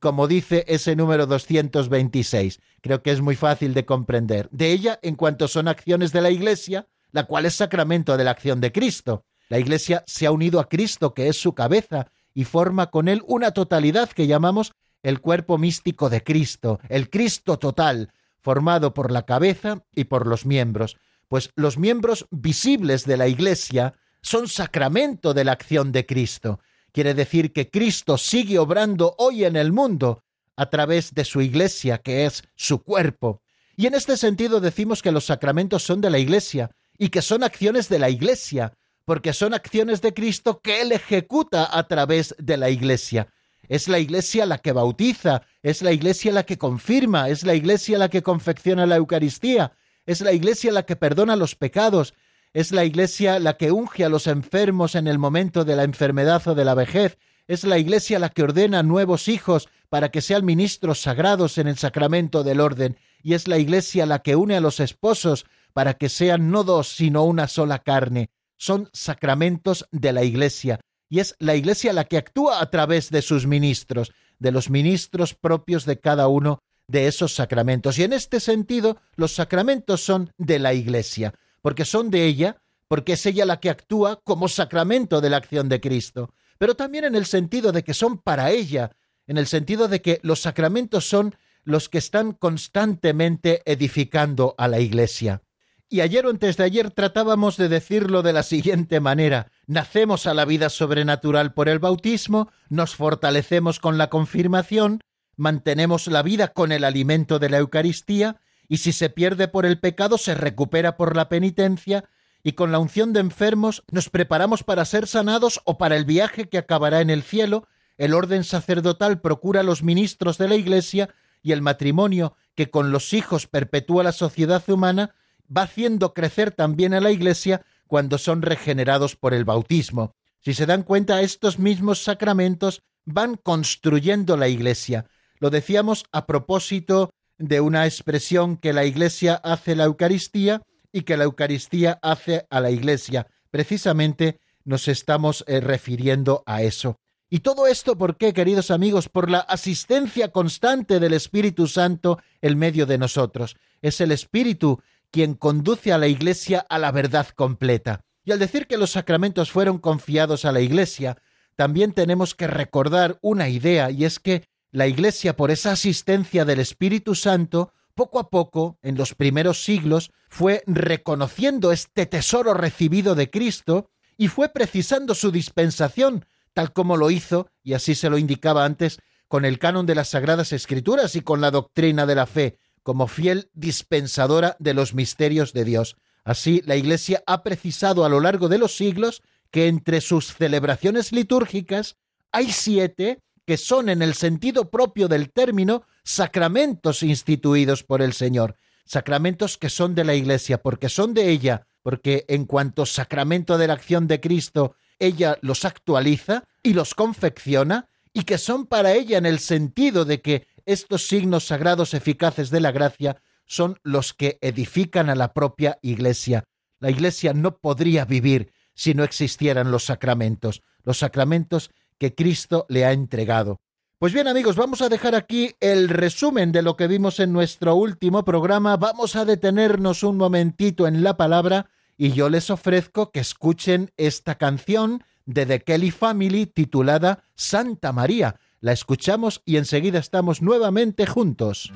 [0.00, 2.60] como dice ese número 226.
[2.80, 4.48] Creo que es muy fácil de comprender.
[4.50, 8.30] De ella, en cuanto son acciones de la Iglesia, la cual es sacramento de la
[8.30, 9.26] acción de Cristo.
[9.48, 13.22] La Iglesia se ha unido a Cristo, que es su cabeza, y forma con él
[13.26, 19.24] una totalidad que llamamos el cuerpo místico de Cristo, el Cristo total, formado por la
[19.24, 20.96] cabeza y por los miembros.
[21.28, 26.60] Pues los miembros visibles de la Iglesia son sacramento de la acción de Cristo.
[26.92, 30.24] Quiere decir que Cristo sigue obrando hoy en el mundo
[30.56, 33.42] a través de su iglesia, que es su cuerpo.
[33.76, 37.44] Y en este sentido decimos que los sacramentos son de la iglesia y que son
[37.44, 38.72] acciones de la iglesia,
[39.06, 43.28] porque son acciones de Cristo que Él ejecuta a través de la iglesia.
[43.68, 47.96] Es la iglesia la que bautiza, es la iglesia la que confirma, es la iglesia
[47.96, 49.72] la que confecciona la Eucaristía,
[50.04, 52.12] es la iglesia la que perdona los pecados,
[52.56, 56.40] es la Iglesia la que unge a los enfermos en el momento de la enfermedad
[56.48, 57.18] o de la vejez.
[57.46, 61.76] Es la Iglesia la que ordena nuevos hijos para que sean ministros sagrados en el
[61.76, 62.96] sacramento del orden.
[63.22, 66.88] Y es la Iglesia la que une a los esposos para que sean no dos,
[66.88, 68.30] sino una sola carne.
[68.56, 70.80] Son sacramentos de la Iglesia.
[71.08, 75.34] Y es la Iglesia la que actúa a través de sus ministros, de los ministros
[75.34, 77.98] propios de cada uno de esos sacramentos.
[77.98, 81.34] Y en este sentido, los sacramentos son de la Iglesia
[81.66, 85.68] porque son de ella, porque es ella la que actúa como sacramento de la acción
[85.68, 88.92] de Cristo, pero también en el sentido de que son para ella,
[89.26, 94.78] en el sentido de que los sacramentos son los que están constantemente edificando a la
[94.78, 95.42] Iglesia.
[95.88, 99.52] Y ayer o antes de ayer tratábamos de decirlo de la siguiente manera.
[99.66, 105.00] Nacemos a la vida sobrenatural por el bautismo, nos fortalecemos con la confirmación,
[105.36, 109.78] mantenemos la vida con el alimento de la Eucaristía y si se pierde por el
[109.78, 112.04] pecado se recupera por la penitencia,
[112.42, 116.48] y con la unción de enfermos nos preparamos para ser sanados o para el viaje
[116.48, 121.10] que acabará en el cielo, el orden sacerdotal procura los ministros de la Iglesia
[121.42, 125.14] y el matrimonio, que con los hijos perpetúa la sociedad humana,
[125.54, 130.14] va haciendo crecer también a la Iglesia cuando son regenerados por el bautismo.
[130.40, 135.06] Si se dan cuenta, estos mismos sacramentos van construyendo la Iglesia.
[135.38, 141.16] Lo decíamos a propósito de una expresión que la Iglesia hace la Eucaristía y que
[141.16, 143.26] la Eucaristía hace a la Iglesia.
[143.50, 146.96] Precisamente nos estamos eh, refiriendo a eso.
[147.28, 149.08] Y todo esto, ¿por qué, queridos amigos?
[149.08, 153.56] Por la asistencia constante del Espíritu Santo en medio de nosotros.
[153.82, 154.80] Es el Espíritu
[155.10, 158.00] quien conduce a la Iglesia a la verdad completa.
[158.24, 161.16] Y al decir que los sacramentos fueron confiados a la Iglesia,
[161.54, 166.60] también tenemos que recordar una idea, y es que la Iglesia, por esa asistencia del
[166.60, 173.30] Espíritu Santo, poco a poco, en los primeros siglos, fue reconociendo este tesoro recibido de
[173.30, 178.64] Cristo y fue precisando su dispensación, tal como lo hizo, y así se lo indicaba
[178.64, 182.58] antes, con el canon de las Sagradas Escrituras y con la doctrina de la fe,
[182.86, 185.96] como fiel dispensadora de los misterios de Dios.
[186.22, 191.10] Así, la Iglesia ha precisado a lo largo de los siglos que entre sus celebraciones
[191.10, 191.96] litúrgicas
[192.30, 198.54] hay siete que son en el sentido propio del término sacramentos instituidos por el Señor,
[198.84, 203.66] sacramentos que son de la Iglesia, porque son de ella, porque en cuanto sacramento de
[203.66, 209.18] la acción de Cristo, ella los actualiza y los confecciona, y que son para ella
[209.18, 214.38] en el sentido de que estos signos sagrados eficaces de la gracia son los que
[214.42, 216.44] edifican a la propia Iglesia.
[216.80, 222.84] La Iglesia no podría vivir si no existieran los sacramentos, los sacramentos que Cristo le
[222.84, 223.60] ha entregado.
[223.98, 227.74] Pues bien amigos, vamos a dejar aquí el resumen de lo que vimos en nuestro
[227.76, 228.76] último programa.
[228.76, 234.34] Vamos a detenernos un momentito en la palabra y yo les ofrezco que escuchen esta
[234.34, 238.36] canción de The Kelly Family titulada Santa María.
[238.66, 241.72] La escuchamos y enseguida estamos nuevamente juntos.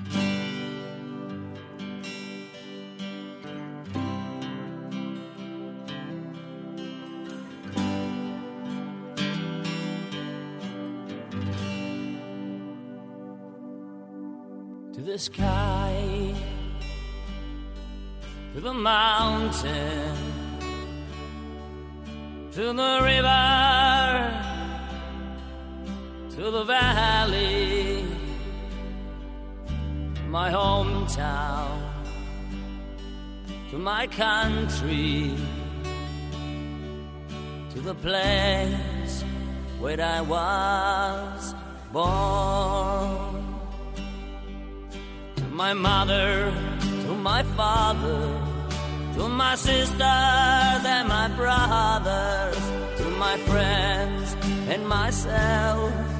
[15.17, 16.35] sky,
[18.55, 20.17] to the mountain,
[22.53, 24.50] to the river,
[26.41, 28.03] to the valley,
[30.29, 31.83] my hometown,
[33.71, 35.37] to my country,
[37.73, 39.23] to the place
[39.81, 41.55] where I was
[41.93, 43.45] born.
[45.37, 46.55] To my mother,
[47.05, 48.23] to my father,
[49.17, 52.63] to my sisters and my brothers,
[52.97, 54.37] to my friends
[54.73, 56.20] and myself,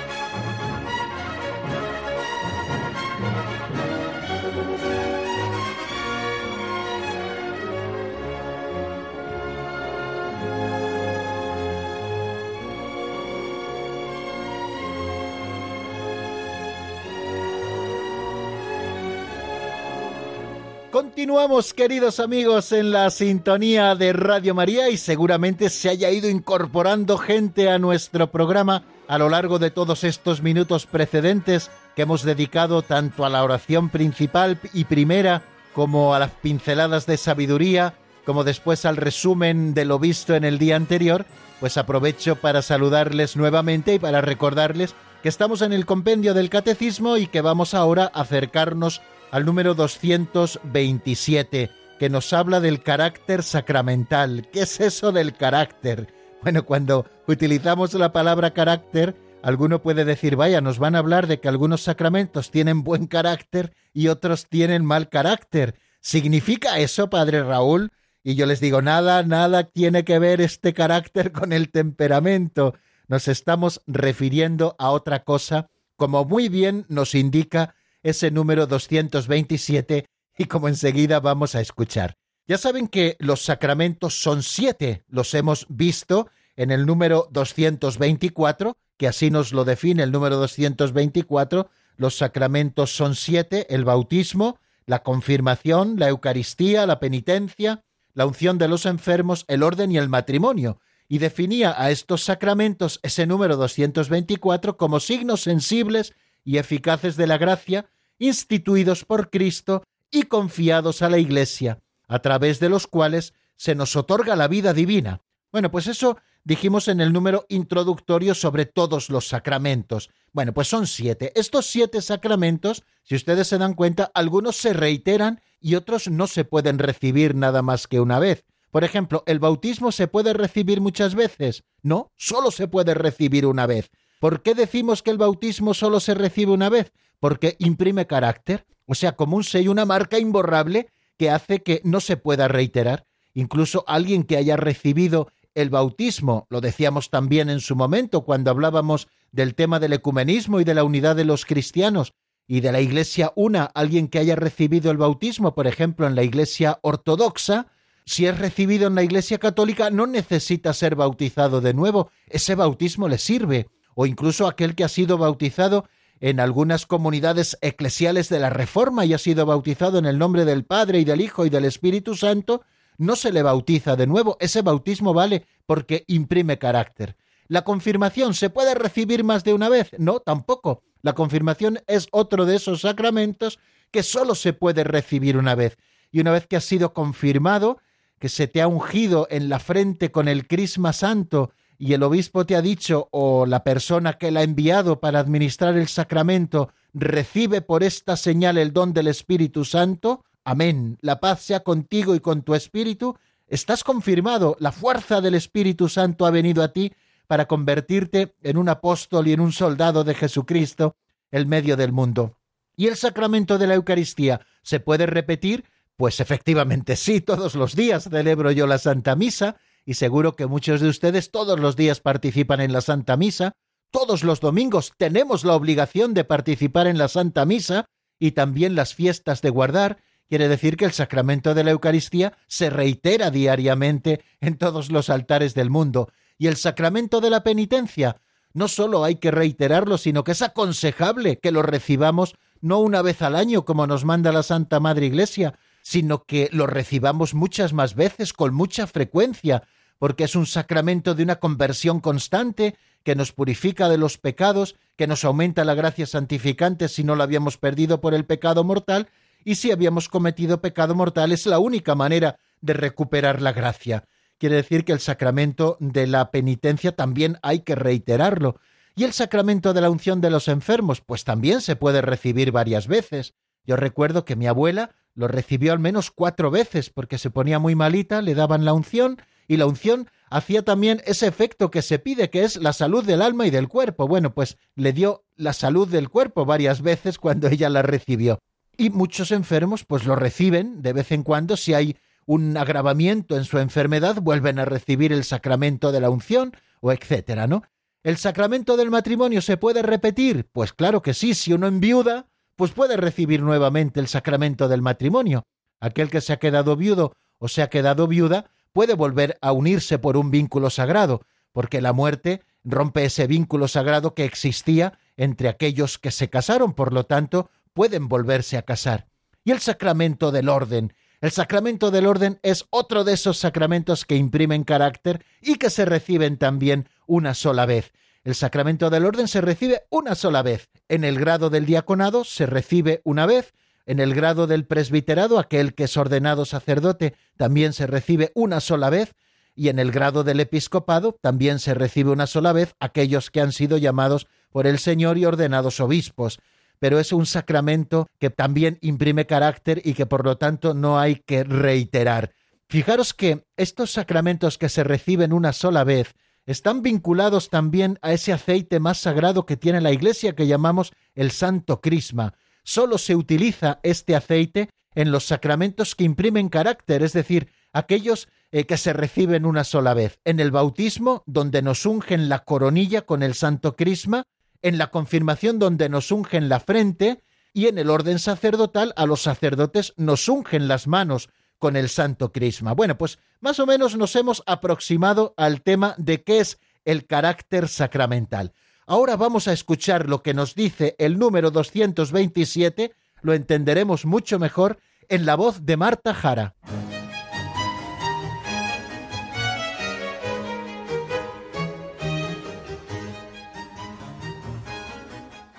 [20.91, 27.17] Continuamos, queridos amigos, en la sintonía de Radio María y seguramente se haya ido incorporando
[27.17, 32.81] gente a nuestro programa a lo largo de todos estos minutos precedentes que hemos dedicado
[32.81, 37.93] tanto a la oración principal y primera como a las pinceladas de sabiduría
[38.25, 41.25] como después al resumen de lo visto en el día anterior,
[41.61, 47.17] pues aprovecho para saludarles nuevamente y para recordarles que estamos en el compendio del catecismo
[47.17, 49.01] y que vamos ahora a acercarnos
[49.31, 54.47] al número 227, que nos habla del carácter sacramental.
[54.51, 56.13] ¿Qué es eso del carácter?
[56.41, 61.39] Bueno, cuando utilizamos la palabra carácter, alguno puede decir, vaya, nos van a hablar de
[61.39, 65.75] que algunos sacramentos tienen buen carácter y otros tienen mal carácter.
[66.01, 67.91] ¿Significa eso, Padre Raúl?
[68.23, 72.75] Y yo les digo, nada, nada tiene que ver este carácter con el temperamento.
[73.07, 80.05] Nos estamos refiriendo a otra cosa, como muy bien nos indica ese número 227
[80.37, 82.15] y como enseguida vamos a escuchar.
[82.47, 89.07] Ya saben que los sacramentos son siete, los hemos visto en el número 224, que
[89.07, 95.95] así nos lo define el número 224, los sacramentos son siete, el bautismo, la confirmación,
[95.97, 97.83] la Eucaristía, la penitencia,
[98.13, 102.99] la unción de los enfermos, el orden y el matrimonio, y definía a estos sacramentos
[103.03, 106.13] ese número 224 como signos sensibles
[106.43, 107.89] y eficaces de la gracia,
[108.19, 113.95] instituidos por Cristo y confiados a la Iglesia, a través de los cuales se nos
[113.95, 115.21] otorga la vida divina.
[115.51, 120.09] Bueno, pues eso dijimos en el número introductorio sobre todos los sacramentos.
[120.31, 121.31] Bueno, pues son siete.
[121.35, 126.45] Estos siete sacramentos, si ustedes se dan cuenta, algunos se reiteran y otros no se
[126.45, 128.45] pueden recibir nada más que una vez.
[128.71, 131.65] Por ejemplo, ¿el bautismo se puede recibir muchas veces?
[131.83, 133.91] No, solo se puede recibir una vez.
[134.21, 136.93] ¿Por qué decimos que el bautismo solo se recibe una vez?
[137.19, 141.99] Porque imprime carácter, o sea, como un sello, una marca imborrable que hace que no
[142.01, 143.07] se pueda reiterar.
[143.33, 149.07] Incluso alguien que haya recibido el bautismo, lo decíamos también en su momento cuando hablábamos
[149.31, 152.13] del tema del ecumenismo y de la unidad de los cristianos,
[152.45, 156.21] y de la Iglesia una, alguien que haya recibido el bautismo, por ejemplo, en la
[156.21, 157.71] Iglesia ortodoxa,
[158.05, 163.07] si es recibido en la Iglesia católica, no necesita ser bautizado de nuevo, ese bautismo
[163.07, 165.85] le sirve, o incluso aquel que ha sido bautizado
[166.19, 170.63] en algunas comunidades eclesiales de la Reforma y ha sido bautizado en el nombre del
[170.63, 172.61] Padre y del Hijo y del Espíritu Santo,
[172.97, 177.15] no se le bautiza de nuevo, ese bautismo vale porque imprime carácter.
[177.47, 179.89] ¿La confirmación se puede recibir más de una vez?
[179.97, 180.83] No, tampoco.
[181.01, 185.77] La confirmación es otro de esos sacramentos que solo se puede recibir una vez.
[186.11, 187.79] Y una vez que has sido confirmado,
[188.19, 191.51] que se te ha ungido en la frente con el crisma santo
[191.81, 195.75] y el obispo te ha dicho o la persona que la ha enviado para administrar
[195.75, 201.61] el sacramento recibe por esta señal el don del Espíritu Santo, amén, la paz sea
[201.61, 203.17] contigo y con tu espíritu,
[203.47, 206.93] estás confirmado, la fuerza del Espíritu Santo ha venido a ti
[207.25, 210.97] para convertirte en un apóstol y en un soldado de Jesucristo,
[211.31, 212.37] el medio del mundo.
[212.77, 215.65] ¿Y el sacramento de la Eucaristía se puede repetir?
[215.97, 220.81] Pues efectivamente sí, todos los días celebro yo la Santa Misa, y seguro que muchos
[220.81, 223.53] de ustedes todos los días participan en la Santa Misa,
[223.91, 227.85] todos los domingos tenemos la obligación de participar en la Santa Misa
[228.19, 229.97] y también las fiestas de guardar,
[230.29, 235.55] quiere decir que el sacramento de la Eucaristía se reitera diariamente en todos los altares
[235.55, 238.21] del mundo, y el sacramento de la penitencia.
[238.53, 243.21] No solo hay que reiterarlo, sino que es aconsejable que lo recibamos no una vez
[243.21, 247.95] al año como nos manda la Santa Madre Iglesia, sino que lo recibamos muchas más
[247.95, 249.63] veces, con mucha frecuencia,
[249.99, 255.07] porque es un sacramento de una conversión constante que nos purifica de los pecados, que
[255.07, 259.09] nos aumenta la gracia santificante si no la habíamos perdido por el pecado mortal,
[259.43, 264.05] y si habíamos cometido pecado mortal es la única manera de recuperar la gracia
[264.41, 268.59] quiere decir que el sacramento de la penitencia también hay que reiterarlo.
[268.95, 272.87] Y el sacramento de la unción de los enfermos, pues también se puede recibir varias
[272.87, 273.35] veces.
[273.65, 277.75] Yo recuerdo que mi abuela lo recibió al menos cuatro veces porque se ponía muy
[277.75, 282.29] malita, le daban la unción y la unción hacía también ese efecto que se pide,
[282.29, 284.07] que es la salud del alma y del cuerpo.
[284.07, 288.39] Bueno, pues le dio la salud del cuerpo varias veces cuando ella la recibió.
[288.77, 293.43] Y muchos enfermos pues lo reciben de vez en cuando si hay un agravamiento en
[293.43, 297.63] su enfermedad, vuelven a recibir el sacramento de la unción o etcétera, ¿no?
[298.03, 300.47] ¿El sacramento del matrimonio se puede repetir?
[300.51, 302.27] Pues claro que sí, si uno enviuda,
[302.61, 305.47] pues puede recibir nuevamente el sacramento del matrimonio.
[305.79, 309.97] Aquel que se ha quedado viudo o se ha quedado viuda puede volver a unirse
[309.97, 315.97] por un vínculo sagrado, porque la muerte rompe ese vínculo sagrado que existía entre aquellos
[315.97, 319.07] que se casaron, por lo tanto, pueden volverse a casar.
[319.43, 324.17] Y el sacramento del orden, el sacramento del orden es otro de esos sacramentos que
[324.17, 327.91] imprimen carácter y que se reciben también una sola vez.
[328.23, 330.69] El sacramento del orden se recibe una sola vez.
[330.89, 333.53] En el grado del diaconado se recibe una vez,
[333.87, 338.91] En el grado del presbiterado, aquel que es ordenado sacerdote también se recibe una sola
[338.91, 339.15] vez,
[339.55, 343.51] y en el grado del episcopado también se recibe una sola vez aquellos que han
[343.51, 346.39] sido llamados por el Señor y ordenados obispos.
[346.77, 351.15] Pero es un sacramento que también imprime carácter y que por lo tanto no hay
[351.15, 352.31] que reiterar.
[352.69, 356.13] Fijaros que estos sacramentos que se reciben una sola vez
[356.45, 361.31] están vinculados también a ese aceite más sagrado que tiene la Iglesia que llamamos el
[361.31, 362.33] Santo Crisma.
[362.63, 368.65] Solo se utiliza este aceite en los sacramentos que imprimen carácter, es decir, aquellos eh,
[368.65, 370.19] que se reciben una sola vez.
[370.25, 374.25] En el bautismo, donde nos ungen la coronilla con el Santo Crisma,
[374.61, 377.23] en la confirmación, donde nos ungen la frente,
[377.53, 382.31] y en el orden sacerdotal, a los sacerdotes nos ungen las manos con el Santo
[382.31, 382.73] Crisma.
[382.73, 387.67] Bueno, pues más o menos nos hemos aproximado al tema de qué es el carácter
[387.67, 388.53] sacramental.
[388.85, 394.79] Ahora vamos a escuchar lo que nos dice el número 227, lo entenderemos mucho mejor
[395.09, 396.55] en la voz de Marta Jara.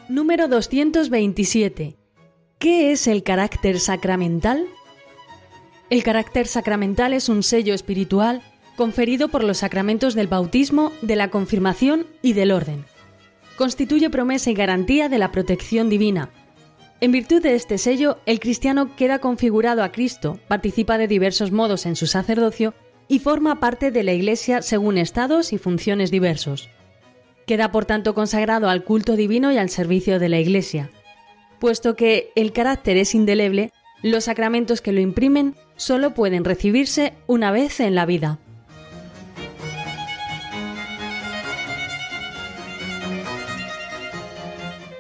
[0.09, 1.97] Número 227.
[2.59, 4.69] ¿Qué es el carácter sacramental?
[5.93, 8.41] El carácter sacramental es un sello espiritual
[8.77, 12.87] conferido por los sacramentos del bautismo, de la confirmación y del orden.
[13.59, 16.31] Constituye promesa y garantía de la protección divina.
[17.03, 21.85] En virtud de este sello, el cristiano queda configurado a Cristo, participa de diversos modos
[21.85, 22.73] en su sacerdocio
[23.07, 26.71] y forma parte de la Iglesia según estados y funciones diversos.
[27.47, 30.91] Queda por tanto consagrado al culto divino y al servicio de la Iglesia.
[31.59, 37.51] Puesto que el carácter es indeleble, los sacramentos que lo imprimen solo pueden recibirse una
[37.51, 38.39] vez en la vida.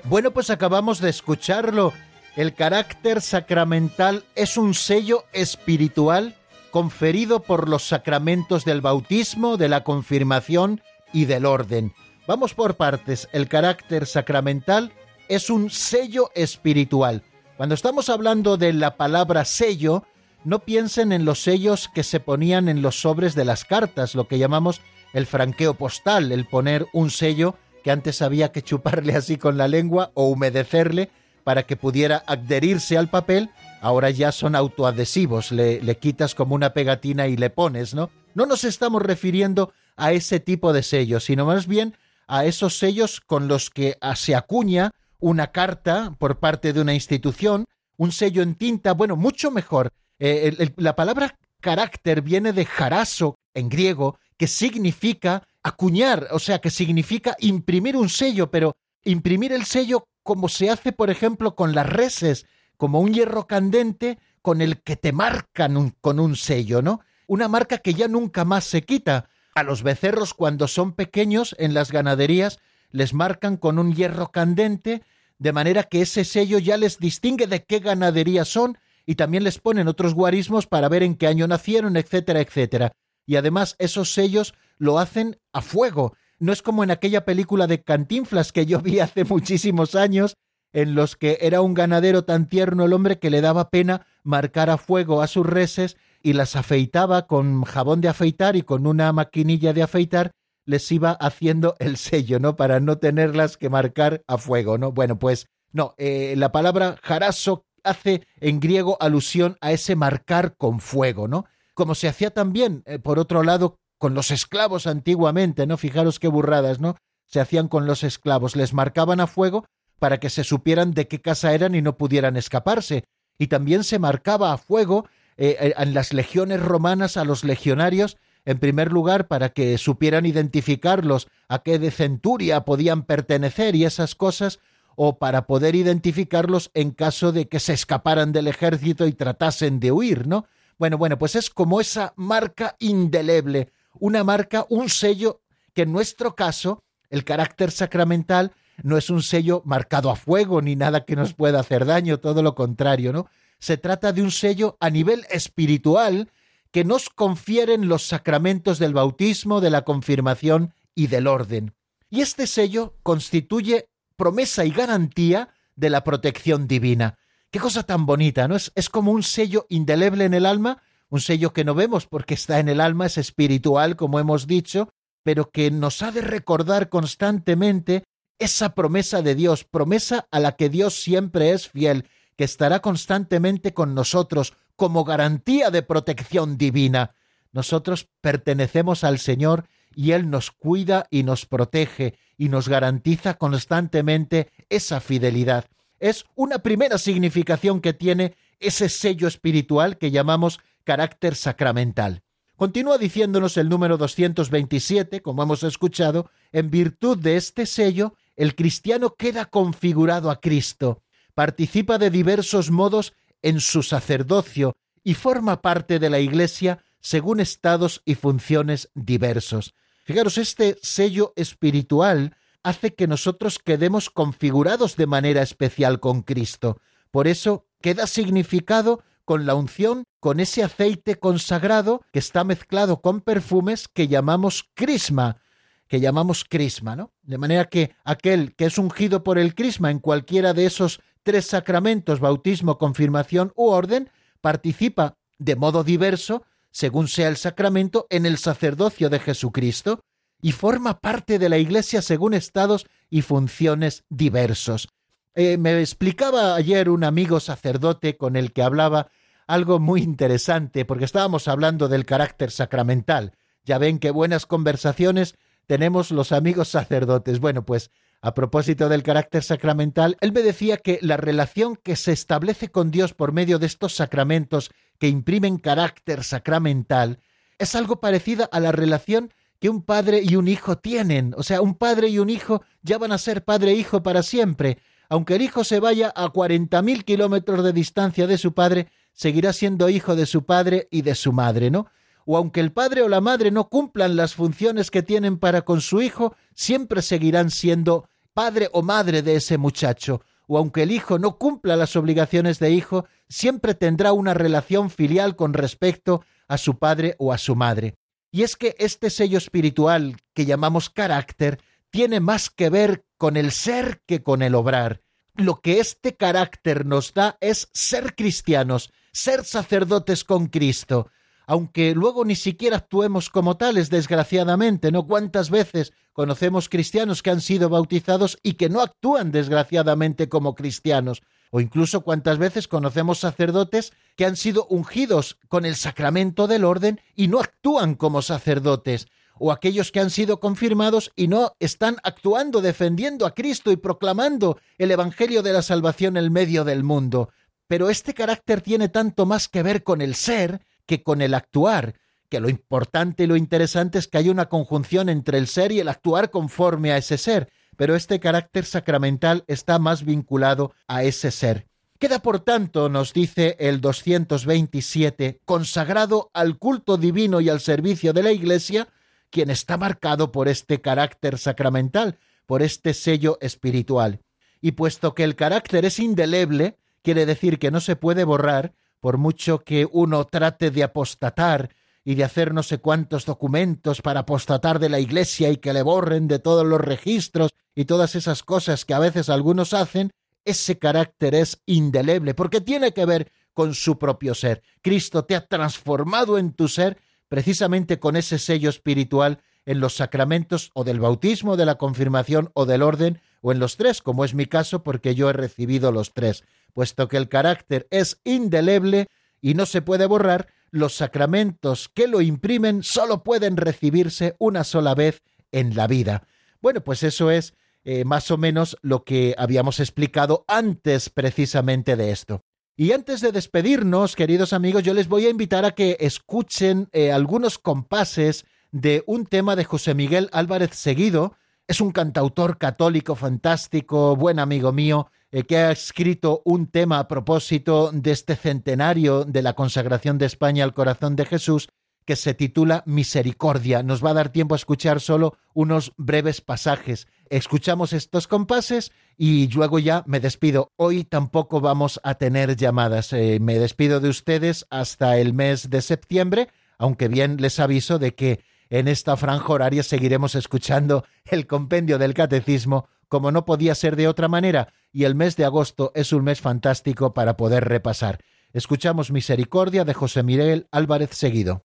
[0.04, 1.94] Bueno, pues acabamos de escucharlo.
[2.36, 6.34] El carácter sacramental es un sello espiritual
[6.70, 11.92] conferido por los sacramentos del bautismo, de la confirmación y del orden.
[12.26, 13.28] Vamos por partes.
[13.32, 14.92] El carácter sacramental
[15.28, 17.22] es un sello espiritual.
[17.56, 20.04] Cuando estamos hablando de la palabra sello,
[20.44, 24.28] no piensen en los sellos que se ponían en los sobres de las cartas, lo
[24.28, 24.80] que llamamos
[25.12, 29.68] el franqueo postal, el poner un sello que antes había que chuparle así con la
[29.68, 31.10] lengua o humedecerle
[31.44, 36.72] para que pudiera adherirse al papel, ahora ya son autoadhesivos, le, le quitas como una
[36.72, 38.10] pegatina y le pones, ¿no?
[38.34, 41.96] No nos estamos refiriendo a ese tipo de sellos, sino más bien
[42.28, 47.66] a esos sellos con los que se acuña una carta por parte de una institución,
[47.96, 49.92] un sello en tinta, bueno, mucho mejor,
[50.24, 56.70] eh, la palabra carácter viene de jaraso en griego, que significa acuñar, o sea, que
[56.70, 61.88] significa imprimir un sello, pero imprimir el sello como se hace, por ejemplo, con las
[61.88, 62.46] reses,
[62.76, 67.00] como un hierro candente con el que te marcan con un sello, ¿no?
[67.26, 69.28] Una marca que ya nunca más se quita.
[69.54, 72.58] A los becerros cuando son pequeños en las ganaderías
[72.90, 75.02] les marcan con un hierro candente,
[75.38, 79.58] de manera que ese sello ya les distingue de qué ganadería son y también les
[79.58, 82.92] ponen otros guarismos para ver en qué año nacieron, etcétera, etcétera.
[83.26, 86.14] Y además esos sellos lo hacen a fuego.
[86.38, 90.34] No es como en aquella película de Cantinflas que yo vi hace muchísimos años,
[90.72, 94.70] en los que era un ganadero tan tierno el hombre que le daba pena marcar
[94.70, 99.12] a fuego a sus reses y las afeitaba con jabón de afeitar y con una
[99.12, 100.32] maquinilla de afeitar
[100.64, 102.56] les iba haciendo el sello, ¿no?
[102.56, 104.92] Para no tenerlas que marcar a fuego, ¿no?
[104.92, 110.80] Bueno, pues no, eh, la palabra jaraso hace en griego alusión a ese marcar con
[110.80, 111.46] fuego, ¿no?
[111.74, 115.76] Como se hacía también, eh, por otro lado, con los esclavos antiguamente, ¿no?
[115.76, 116.96] Fijaros qué burradas, ¿no?
[117.26, 119.64] Se hacían con los esclavos, les marcaban a fuego
[119.98, 123.04] para que se supieran de qué casa eran y no pudieran escaparse.
[123.38, 125.06] Y también se marcaba a fuego
[125.36, 131.28] eh, en las legiones romanas a los legionarios, en primer lugar, para que supieran identificarlos
[131.48, 134.58] a qué de centuria podían pertenecer y esas cosas,
[134.96, 139.92] o para poder identificarlos en caso de que se escaparan del ejército y tratasen de
[139.92, 140.46] huir, ¿no?
[140.78, 145.40] Bueno, bueno, pues es como esa marca indeleble, una marca, un sello
[145.74, 150.76] que en nuestro caso, el carácter sacramental no es un sello marcado a fuego ni
[150.76, 153.26] nada que nos pueda hacer daño, todo lo contrario, ¿no?
[153.58, 156.30] Se trata de un sello a nivel espiritual
[156.72, 161.74] que nos confieren los sacramentos del bautismo, de la confirmación y del orden.
[162.10, 167.18] Y este sello constituye promesa y garantía de la protección divina.
[167.50, 168.56] Qué cosa tan bonita, ¿no?
[168.56, 172.34] Es, es como un sello indeleble en el alma, un sello que no vemos porque
[172.34, 174.88] está en el alma, es espiritual, como hemos dicho,
[175.22, 178.04] pero que nos ha de recordar constantemente
[178.38, 183.74] esa promesa de Dios, promesa a la que Dios siempre es fiel, que estará constantemente
[183.74, 187.14] con nosotros como garantía de protección divina.
[187.52, 194.50] Nosotros pertenecemos al Señor y Él nos cuida y nos protege y nos garantiza constantemente
[194.68, 195.66] esa fidelidad.
[196.00, 202.22] Es una primera significación que tiene ese sello espiritual que llamamos carácter sacramental.
[202.56, 209.14] Continúa diciéndonos el número 227, como hemos escuchado, en virtud de este sello, el cristiano
[209.16, 211.02] queda configurado a Cristo,
[211.34, 218.00] participa de diversos modos en su sacerdocio y forma parte de la Iglesia según estados
[218.04, 219.74] y funciones diversos.
[220.04, 226.80] Fijaros, este sello espiritual hace que nosotros quedemos configurados de manera especial con Cristo.
[227.10, 233.20] Por eso queda significado con la unción, con ese aceite consagrado que está mezclado con
[233.20, 235.40] perfumes que llamamos crisma,
[235.88, 237.12] que llamamos crisma, ¿no?
[237.22, 241.46] De manera que aquel que es ungido por el crisma en cualquiera de esos tres
[241.46, 248.38] sacramentos, bautismo, confirmación u orden, participa de modo diverso, según sea el sacramento, en el
[248.38, 250.00] sacerdocio de Jesucristo
[250.40, 254.88] y forma parte de la Iglesia según estados y funciones diversos.
[255.34, 259.08] Eh, me explicaba ayer un amigo sacerdote con el que hablaba
[259.46, 263.32] algo muy interesante, porque estábamos hablando del carácter sacramental.
[263.64, 267.38] Ya ven qué buenas conversaciones tenemos los amigos sacerdotes.
[267.38, 272.12] Bueno, pues a propósito del carácter sacramental, él me decía que la relación que se
[272.12, 274.70] establece con Dios por medio de estos sacramentos
[275.02, 277.18] que imprimen carácter sacramental
[277.58, 281.34] es algo parecida a la relación que un padre y un hijo tienen.
[281.36, 284.22] O sea, un padre y un hijo ya van a ser padre e hijo para
[284.22, 284.78] siempre.
[285.08, 289.52] Aunque el hijo se vaya a cuarenta mil kilómetros de distancia de su padre, seguirá
[289.52, 291.88] siendo hijo de su padre y de su madre, ¿no?
[292.24, 295.80] O aunque el padre o la madre no cumplan las funciones que tienen para con
[295.80, 300.22] su hijo, siempre seguirán siendo padre o madre de ese muchacho.
[300.46, 305.36] O aunque el hijo no cumpla las obligaciones de hijo, siempre tendrá una relación filial
[305.36, 307.96] con respecto a su padre o a su madre.
[308.30, 313.52] Y es que este sello espiritual que llamamos carácter tiene más que ver con el
[313.52, 315.02] ser que con el obrar.
[315.34, 321.10] Lo que este carácter nos da es ser cristianos, ser sacerdotes con Cristo,
[321.46, 325.06] aunque luego ni siquiera actuemos como tales, desgraciadamente, ¿no?
[325.06, 331.22] ¿Cuántas veces conocemos cristianos que han sido bautizados y que no actúan desgraciadamente como cristianos?
[331.50, 337.00] O incluso cuántas veces conocemos sacerdotes que han sido ungidos con el sacramento del orden
[337.14, 339.06] y no actúan como sacerdotes
[339.38, 344.58] o aquellos que han sido confirmados y no están actuando defendiendo a Cristo y proclamando
[344.78, 347.30] el Evangelio de la salvación en medio del mundo.
[347.66, 351.94] Pero este carácter tiene tanto más que ver con el ser que con el actuar,
[352.32, 355.80] que lo importante y lo interesante es que hay una conjunción entre el ser y
[355.80, 361.30] el actuar conforme a ese ser, pero este carácter sacramental está más vinculado a ese
[361.30, 361.66] ser.
[361.98, 368.22] Queda, por tanto, nos dice el 227, consagrado al culto divino y al servicio de
[368.22, 368.88] la Iglesia,
[369.28, 374.20] quien está marcado por este carácter sacramental, por este sello espiritual.
[374.62, 379.18] Y puesto que el carácter es indeleble, quiere decir que no se puede borrar, por
[379.18, 381.68] mucho que uno trate de apostatar
[382.04, 385.82] y de hacer no sé cuántos documentos para apostatar de la Iglesia y que le
[385.82, 390.10] borren de todos los registros y todas esas cosas que a veces algunos hacen,
[390.44, 394.62] ese carácter es indeleble, porque tiene que ver con su propio ser.
[394.80, 396.98] Cristo te ha transformado en tu ser
[397.28, 402.66] precisamente con ese sello espiritual en los sacramentos o del bautismo, de la confirmación o
[402.66, 406.12] del orden, o en los tres, como es mi caso, porque yo he recibido los
[406.12, 406.44] tres.
[406.72, 409.08] Puesto que el carácter es indeleble
[409.40, 414.96] y no se puede borrar, los sacramentos que lo imprimen solo pueden recibirse una sola
[414.96, 416.26] vez en la vida.
[416.60, 417.54] Bueno, pues eso es
[417.84, 422.42] eh, más o menos lo que habíamos explicado antes precisamente de esto.
[422.74, 427.12] Y antes de despedirnos, queridos amigos, yo les voy a invitar a que escuchen eh,
[427.12, 431.36] algunos compases de un tema de José Miguel Álvarez Seguido.
[431.68, 437.08] Es un cantautor católico fantástico, buen amigo mío, eh, que ha escrito un tema a
[437.08, 441.70] propósito de este centenario de la consagración de España al corazón de Jesús,
[442.04, 443.82] que se titula Misericordia.
[443.82, 447.06] Nos va a dar tiempo a escuchar solo unos breves pasajes.
[447.30, 450.72] Escuchamos estos compases y luego ya me despido.
[450.76, 453.12] Hoy tampoco vamos a tener llamadas.
[453.12, 458.14] Eh, me despido de ustedes hasta el mes de septiembre, aunque bien les aviso de
[458.14, 463.94] que en esta franja horaria seguiremos escuchando el compendio del catecismo como no podía ser
[463.96, 468.24] de otra manera, y el mes de agosto es un mes fantástico para poder repasar.
[468.54, 471.62] Escuchamos Misericordia de José Miguel Álvarez Seguido.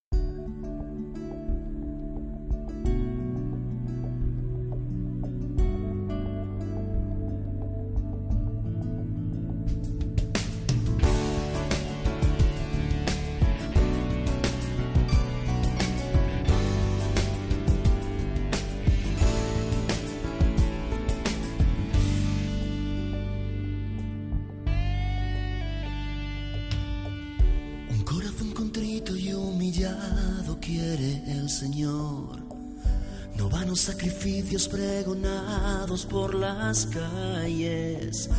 [34.67, 38.29] Pregonados por las calles.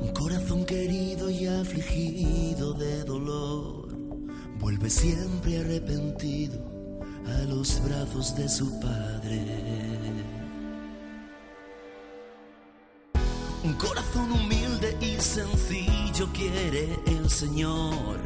[0.00, 3.88] Un corazón querido y afligido de dolor.
[4.58, 6.58] Vuelve siempre arrepentido
[7.26, 9.44] a los brazos de su Padre.
[13.64, 18.18] Un corazón humilde y sencillo quiere el Señor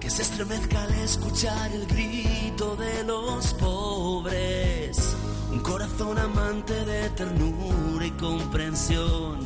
[0.00, 4.69] que se estremezca al escuchar el grito de los pobres.
[5.52, 9.38] Un corazón amante de ternura y comprensión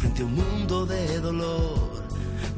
[0.00, 2.02] frente a un mundo de dolor,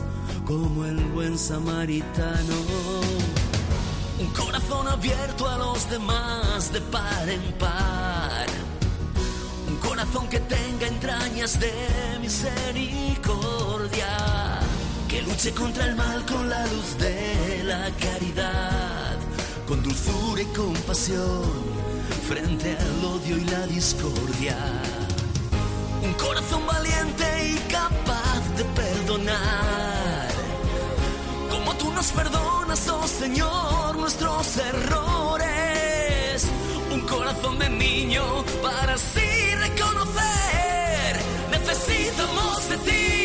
[0.50, 2.56] como el buen samaritano.
[4.18, 8.46] Un corazón abierto a los demás de par en par.
[9.68, 11.72] Un corazón que tenga entrañas de
[12.20, 14.08] misericordia.
[15.08, 19.16] Que luche contra el mal con la luz de la caridad.
[19.68, 21.44] Con dulzura y compasión
[22.28, 24.56] frente al odio y la discordia.
[26.02, 29.89] Un corazón valiente y capaz de perdonar.
[31.60, 36.46] Como tú nos perdonas, oh Señor, nuestros errores.
[36.90, 38.22] Un corazón de niño
[38.62, 41.20] para así reconocer.
[41.50, 43.19] Necesitamos de ti,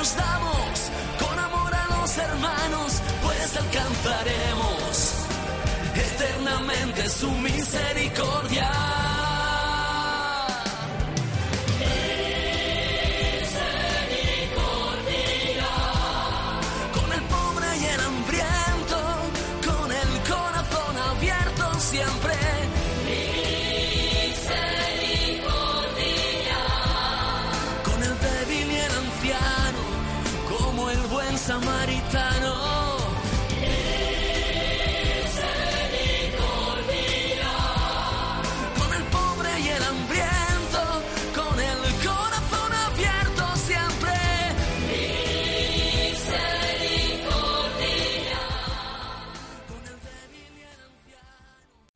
[0.00, 5.14] damos con amor a los hermanos, pues alcanzaremos
[5.94, 9.09] eternamente su misericordia.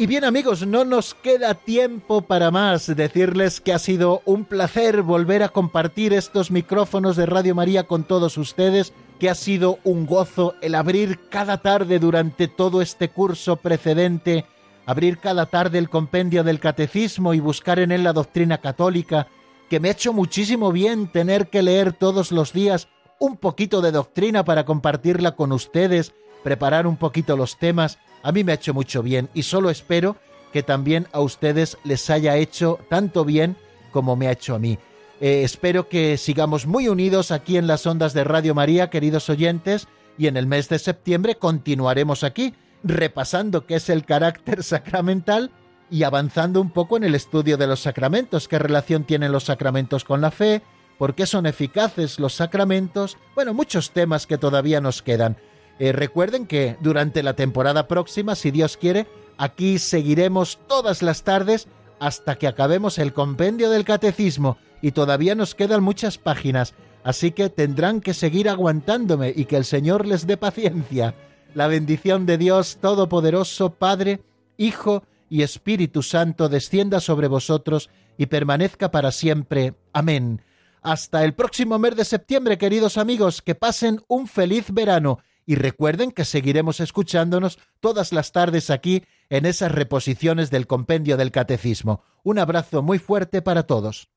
[0.00, 2.86] Y bien amigos, no nos queda tiempo para más.
[2.86, 8.04] Decirles que ha sido un placer volver a compartir estos micrófonos de Radio María con
[8.04, 13.56] todos ustedes, que ha sido un gozo el abrir cada tarde durante todo este curso
[13.56, 14.46] precedente,
[14.86, 19.28] abrir cada tarde el compendio del catecismo y buscar en él la doctrina católica,
[19.68, 22.88] que me ha hecho muchísimo bien tener que leer todos los días
[23.18, 28.44] un poquito de doctrina para compartirla con ustedes, preparar un poquito los temas, a mí
[28.44, 30.16] me ha hecho mucho bien y solo espero
[30.52, 33.56] que también a ustedes les haya hecho tanto bien
[33.92, 34.78] como me ha hecho a mí.
[35.20, 39.86] Eh, espero que sigamos muy unidos aquí en las ondas de Radio María, queridos oyentes,
[40.16, 45.50] y en el mes de septiembre continuaremos aquí, repasando qué es el carácter sacramental
[45.90, 50.04] y avanzando un poco en el estudio de los sacramentos, qué relación tienen los sacramentos
[50.04, 50.62] con la fe,
[50.98, 55.36] por qué son eficaces los sacramentos, bueno, muchos temas que todavía nos quedan.
[55.80, 59.06] Eh, recuerden que durante la temporada próxima, si Dios quiere,
[59.38, 61.68] aquí seguiremos todas las tardes
[61.98, 67.48] hasta que acabemos el compendio del catecismo y todavía nos quedan muchas páginas, así que
[67.48, 71.14] tendrán que seguir aguantándome y que el Señor les dé paciencia.
[71.54, 74.20] La bendición de Dios Todopoderoso, Padre,
[74.58, 79.72] Hijo y Espíritu Santo descienda sobre vosotros y permanezca para siempre.
[79.94, 80.42] Amén.
[80.82, 85.20] Hasta el próximo mes de septiembre, queridos amigos, que pasen un feliz verano
[85.50, 91.32] y recuerden que seguiremos escuchándonos todas las tardes aquí en esas reposiciones del compendio del
[91.32, 92.04] catecismo.
[92.22, 94.08] Un abrazo muy fuerte para todos.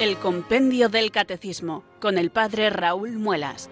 [0.00, 3.68] El Compendio del Catecismo con el Padre Raúl Muelas